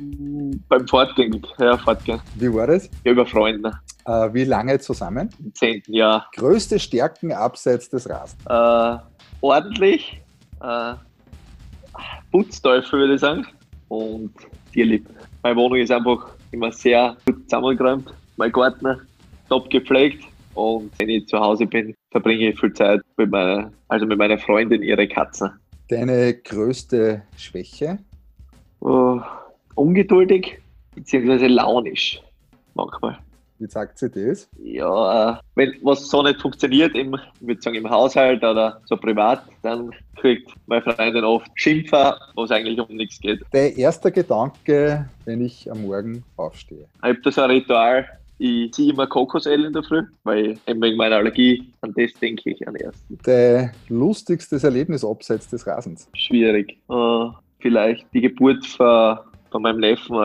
Beim 0.69 0.87
Fortgehen, 0.87 1.45
ja, 1.59 1.77
Fortgehen. 1.77 2.19
wie 2.35 2.53
war 2.53 2.67
das, 2.67 2.89
Ja, 3.03 3.11
über 3.11 3.25
Freunde. 3.25 3.71
äh, 4.05 4.33
wie 4.33 4.43
lange 4.45 4.79
zusammen, 4.79 5.29
Im 5.43 5.53
zehnten 5.53 5.93
Jahr. 5.93 6.27
größte 6.35 6.79
Stärken 6.79 7.31
abseits 7.33 7.89
des 7.89 8.09
Rasens, 8.09 8.37
Äh, 8.47 8.97
ordentlich. 9.41 10.21
Äh, 10.61 10.93
Putzteufel, 12.31 12.99
würde 12.99 13.15
ich 13.15 13.21
sagen. 13.21 13.45
Und 13.89 14.31
tierlieb. 14.73 15.07
Meine 15.43 15.55
Wohnung 15.55 15.77
ist 15.79 15.91
einfach 15.91 16.29
immer 16.51 16.71
sehr 16.71 17.15
gut 17.25 17.43
zusammengeräumt. 17.49 18.13
Mein 18.35 18.51
Garten 18.51 18.97
top 19.49 19.69
gepflegt. 19.69 20.23
Und 20.53 20.91
wenn 20.99 21.09
ich 21.09 21.27
zu 21.27 21.39
Hause 21.39 21.65
bin, 21.65 21.93
verbringe 22.11 22.49
ich 22.49 22.59
viel 22.59 22.73
Zeit 22.73 23.01
mit 23.15 23.29
meiner, 23.31 23.71
also 23.87 24.05
mit 24.05 24.17
meiner 24.17 24.37
Freundin, 24.39 24.81
ihre 24.81 25.07
Katzen. 25.07 25.51
Deine 25.89 26.33
größte 26.33 27.23
Schwäche, 27.37 27.99
Uh, 28.79 29.19
ungeduldig, 29.75 30.59
beziehungsweise 30.93 31.47
launisch. 31.47 32.21
Manchmal. 32.75 33.17
wie 33.59 33.65
sagt 33.65 33.97
sie 33.97 34.09
das? 34.09 34.47
Ja, 34.63 35.31
äh, 35.31 35.37
wenn 35.55 35.73
was 35.81 36.07
so 36.09 36.21
nicht 36.21 36.39
funktioniert, 36.39 36.95
im, 36.95 37.15
ich 37.15 37.47
würde 37.47 37.61
sagen 37.61 37.75
im 37.75 37.89
Haushalt 37.89 38.43
oder 38.43 38.79
so 38.85 38.95
privat, 38.95 39.43
dann 39.63 39.91
kriegt 40.15 40.51
meine 40.67 40.83
Freundin 40.83 41.23
oft 41.23 41.49
Schimpfer, 41.55 42.19
wo 42.35 42.43
es 42.43 42.51
eigentlich 42.51 42.79
um 42.79 42.95
nichts 42.95 43.19
geht. 43.19 43.41
Dein 43.51 43.75
erster 43.75 44.11
Gedanke, 44.11 45.09
wenn 45.25 45.43
ich 45.43 45.69
am 45.71 45.81
Morgen 45.81 46.23
aufstehe. 46.35 46.85
Ich 46.97 47.03
habe 47.03 47.21
da 47.23 47.31
so 47.31 47.41
ein 47.41 47.49
Ritual, 47.49 48.07
ich 48.39 48.71
ziehe 48.73 48.93
immer 48.93 49.07
Kokosöl 49.07 49.65
in 49.65 49.73
der 49.73 49.83
Früh, 49.83 50.03
weil 50.23 50.57
wegen 50.65 50.97
meiner 50.97 51.17
Allergie, 51.17 51.63
an 51.81 51.93
das 51.95 52.13
denke 52.13 52.51
ich 52.51 52.67
am 52.67 52.75
ersten. 52.75 53.17
Dein 53.23 53.71
lustigstes 53.89 54.63
Erlebnis 54.63 55.03
abseits 55.03 55.49
des 55.49 55.65
Rasens. 55.65 56.09
Schwierig. 56.13 56.77
Äh, 56.89 57.29
vielleicht 57.59 58.05
die 58.13 58.21
Geburt 58.21 58.65
von, 58.65 59.17
von 59.51 59.61
meinem 59.61 59.79
Neffen. 59.79 60.17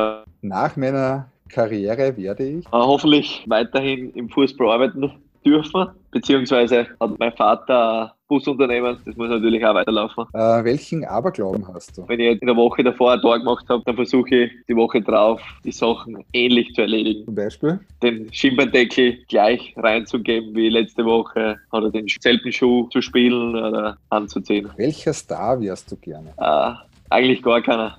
Nach 0.43 0.77
meiner 0.77 1.29
Karriere 1.49 2.17
werde 2.17 2.45
ich. 2.49 2.67
hoffentlich 2.71 3.45
weiterhin 3.47 4.11
im 4.15 4.29
Fußball 4.29 4.71
arbeiten 4.71 5.13
dürfen, 5.45 5.89
beziehungsweise 6.11 6.87
hat 7.01 7.19
mein 7.19 7.33
Vater 7.33 8.15
Busunternehmen, 8.33 8.97
das 9.05 9.15
muss 9.17 9.29
natürlich 9.29 9.65
auch 9.67 9.75
weiterlaufen. 9.75 10.25
Äh, 10.33 10.65
welchen 10.65 11.05
Aberglauben 11.05 11.69
hast 11.69 11.99
du? 11.99 12.09
Wenn 12.09 12.19
ich 12.19 12.41
in 12.41 12.47
der 12.47 12.57
Woche 12.57 12.83
davor 12.83 13.13
ein 13.13 13.21
Tor 13.21 13.39
gemacht 13.39 13.67
habe, 13.69 13.83
dann 13.85 13.95
versuche 13.95 14.35
ich 14.35 14.51
die 14.67 14.75
Woche 14.75 15.03
drauf 15.03 15.43
die 15.65 15.73
Sachen 15.73 16.25
ähnlich 16.33 16.73
zu 16.75 16.81
erledigen. 16.81 17.27
Zum 17.27 17.35
Beispiel? 17.35 17.81
Den 18.03 18.33
Schienbeindeckel 18.33 19.19
gleich 19.29 19.75
reinzugeben 19.77 20.55
wie 20.55 20.71
letzte 20.71 21.05
Woche 21.05 21.59
oder 21.73 21.91
den 21.91 22.07
selben 22.09 22.51
Schuh 22.51 22.89
zu 22.89 23.03
spielen 23.03 23.55
oder 23.55 23.99
anzuziehen. 24.09 24.71
Welcher 24.77 25.13
Star 25.13 25.61
wärst 25.61 25.93
du 25.93 25.97
gerne? 25.97 26.33
Äh, 26.39 26.73
eigentlich 27.11 27.43
gar 27.43 27.61
keiner. 27.61 27.99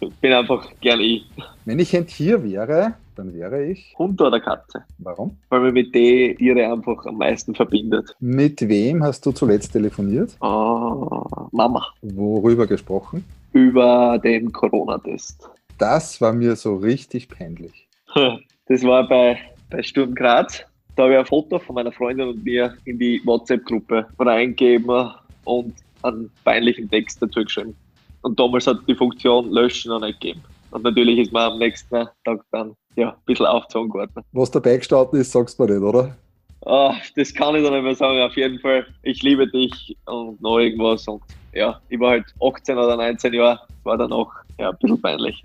Ich 0.00 0.08
bin 0.22 0.32
einfach 0.32 0.66
gern 0.80 1.00
ich. 1.00 1.26
Wenn 1.66 1.78
ich 1.78 1.94
ein 1.94 2.06
Tier 2.06 2.42
wäre, 2.42 2.94
dann 3.18 3.32
wäre 3.34 3.64
ich. 3.64 3.94
Hund 3.98 4.20
oder 4.20 4.40
Katze. 4.40 4.84
Warum? 4.98 5.36
Weil 5.48 5.60
man 5.60 5.72
mit 5.72 5.94
den 5.94 6.36
Tiere 6.36 6.72
einfach 6.72 7.04
am 7.06 7.18
meisten 7.18 7.54
verbindet. 7.54 8.14
Mit 8.20 8.68
wem 8.68 9.02
hast 9.02 9.26
du 9.26 9.32
zuletzt 9.32 9.72
telefoniert? 9.72 10.36
Oh, 10.40 11.48
Mama. 11.52 11.86
Worüber 12.02 12.66
gesprochen? 12.66 13.24
Über 13.52 14.18
den 14.22 14.52
Corona-Test. 14.52 15.48
Das 15.78 16.20
war 16.20 16.32
mir 16.32 16.56
so 16.56 16.76
richtig 16.76 17.28
peinlich. 17.28 17.88
Das 18.68 18.82
war 18.82 19.06
bei, 19.06 19.38
bei 19.70 19.80
Sturm 19.80 20.12
Graz. 20.12 20.64
Da 20.96 21.04
habe 21.04 21.12
ich 21.12 21.18
ein 21.20 21.26
Foto 21.26 21.60
von 21.60 21.76
meiner 21.76 21.92
Freundin 21.92 22.26
und 22.30 22.42
mir 22.42 22.74
in 22.84 22.98
die 22.98 23.22
WhatsApp-Gruppe 23.24 24.08
reingegeben 24.18 25.12
und 25.44 25.72
einen 26.02 26.32
peinlichen 26.42 26.90
Text 26.90 27.22
dazu 27.22 27.44
geschrieben. 27.44 27.76
Und 28.22 28.40
damals 28.40 28.66
hat 28.66 28.78
die 28.88 28.94
Funktion 28.96 29.52
Löschen 29.52 29.90
noch 29.90 30.00
nicht 30.00 30.20
gegeben. 30.20 30.42
Und 30.72 30.82
natürlich 30.82 31.18
ist 31.20 31.32
mir 31.32 31.42
am 31.42 31.58
nächsten 31.58 32.08
Tag 32.24 32.40
dann 32.50 32.74
ja, 32.96 33.10
ein 33.10 33.16
bisschen 33.26 33.46
aufgezogen 33.46 33.92
worden. 33.92 34.12
Was 34.32 34.50
dabei 34.50 34.78
gestanden 34.78 35.20
ist, 35.20 35.32
sagst 35.32 35.58
du 35.58 35.64
mir 35.64 35.74
nicht, 35.74 35.82
oder? 35.82 36.16
Ah, 36.64 36.94
das 37.14 37.32
kann 37.32 37.54
ich 37.54 37.62
dann 37.62 37.74
nicht 37.74 37.84
mehr 37.84 37.94
sagen. 37.94 38.20
Auf 38.20 38.36
jeden 38.36 38.58
Fall, 38.58 38.86
ich 39.02 39.22
liebe 39.22 39.46
dich 39.46 39.96
und 40.06 40.40
noch 40.40 40.58
irgendwas. 40.58 41.06
Und 41.06 41.22
ja, 41.52 41.80
ich 41.88 42.00
war 42.00 42.10
halt 42.10 42.24
18 42.42 42.76
oder 42.76 42.96
19 42.96 43.34
Jahre. 43.34 43.60
War 43.84 43.96
dann 43.96 44.12
auch 44.12 44.32
ja, 44.58 44.70
ein 44.70 44.76
bisschen 44.80 45.00
peinlich. 45.00 45.40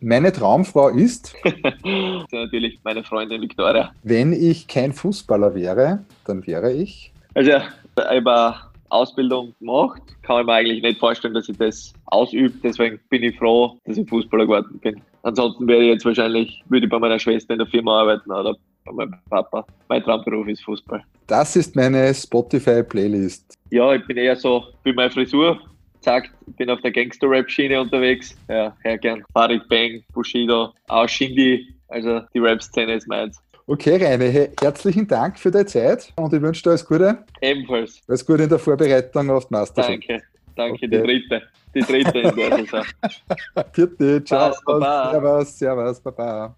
Meine 0.00 0.32
Traumfrau 0.32 0.88
ist, 0.88 1.34
ist 1.44 2.32
natürlich 2.32 2.80
meine 2.82 3.04
Freundin 3.04 3.42
Victoria. 3.42 3.92
wenn 4.02 4.32
ich 4.32 4.66
kein 4.66 4.92
Fußballer 4.92 5.54
wäre, 5.54 6.00
dann 6.24 6.44
wäre 6.46 6.72
ich. 6.72 7.12
Also, 7.34 7.50
ich 7.50 8.04
habe 8.04 8.54
Ausbildung 8.88 9.54
gemacht. 9.60 10.02
Kann 10.22 10.40
ich 10.40 10.46
mir 10.46 10.54
eigentlich 10.54 10.82
nicht 10.82 10.98
vorstellen, 10.98 11.34
dass 11.34 11.48
ich 11.48 11.56
das 11.58 11.92
ausübe. 12.06 12.54
Deswegen 12.62 12.98
bin 13.10 13.22
ich 13.22 13.36
froh, 13.38 13.78
dass 13.84 13.96
ich 13.96 14.08
Fußballer 14.08 14.44
geworden 14.44 14.78
bin. 14.80 15.00
Ansonsten 15.24 15.66
wäre 15.66 15.82
ich 15.82 15.88
jetzt 15.88 16.04
wahrscheinlich, 16.04 16.62
würde 16.68 16.86
ich 16.86 16.90
bei 16.90 16.98
meiner 16.98 17.18
Schwester 17.18 17.54
in 17.54 17.58
der 17.58 17.66
Firma 17.66 18.00
arbeiten 18.00 18.30
oder 18.30 18.54
bei 18.84 18.92
meinem 18.92 19.14
Papa. 19.30 19.66
Mein 19.88 20.02
Traumberuf 20.02 20.46
ist 20.48 20.62
Fußball. 20.64 21.02
Das 21.26 21.56
ist 21.56 21.74
meine 21.74 22.14
Spotify-Playlist. 22.14 23.56
Ja, 23.70 23.94
ich 23.94 24.06
bin 24.06 24.18
eher 24.18 24.36
so, 24.36 24.64
wie 24.84 24.92
meine 24.92 25.10
Frisur 25.10 25.58
sagt, 26.02 26.30
ich 26.46 26.56
bin 26.56 26.68
auf 26.68 26.80
der 26.82 26.92
Gangster-Rap-Schiene 26.92 27.80
unterwegs. 27.80 28.36
Ja, 28.48 28.76
sehr 28.82 28.98
gern. 28.98 29.24
Farid 29.32 29.66
Bang, 29.68 30.04
Bushido, 30.12 30.72
auch 30.88 31.08
Shindy. 31.08 31.74
Also 31.88 32.20
die 32.34 32.40
Rap-Szene 32.40 32.94
ist 32.94 33.08
meins. 33.08 33.40
Okay, 33.66 33.96
Reine, 33.96 34.26
hey, 34.26 34.50
herzlichen 34.60 35.08
Dank 35.08 35.38
für 35.38 35.50
deine 35.50 35.64
Zeit 35.64 36.12
und 36.16 36.34
ich 36.34 36.42
wünsche 36.42 36.62
dir 36.62 36.70
alles 36.70 36.84
Gute. 36.84 37.24
Ebenfalls. 37.40 38.02
Alles 38.06 38.26
Gute 38.26 38.42
in 38.42 38.50
der 38.50 38.58
Vorbereitung 38.58 39.30
auf 39.30 39.46
die 39.46 39.54
Meisterschaft. 39.54 40.06
Danke. 40.06 40.22
Danke, 40.56 40.74
Okay. 40.74 40.88
die 40.88 41.02
dritte. 41.02 41.42
Die 41.74 41.80
dritte 41.80 42.18
in 42.20 42.36
der 42.36 42.56
Saison. 42.58 42.84
Vierte, 43.72 44.24
ciao. 44.24 44.48
Passt, 44.50 44.64
Baba. 44.64 45.10
Servus, 45.10 45.58
servus, 45.58 46.00
baba. 46.00 46.56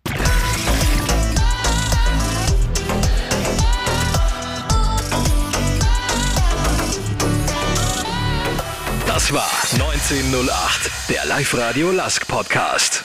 Das 9.06 9.32
war 9.32 9.48
1908, 9.74 10.90
der 11.08 11.24
Live-Radio 11.26 11.90
Lask 11.90 12.26
Podcast. 12.26 13.04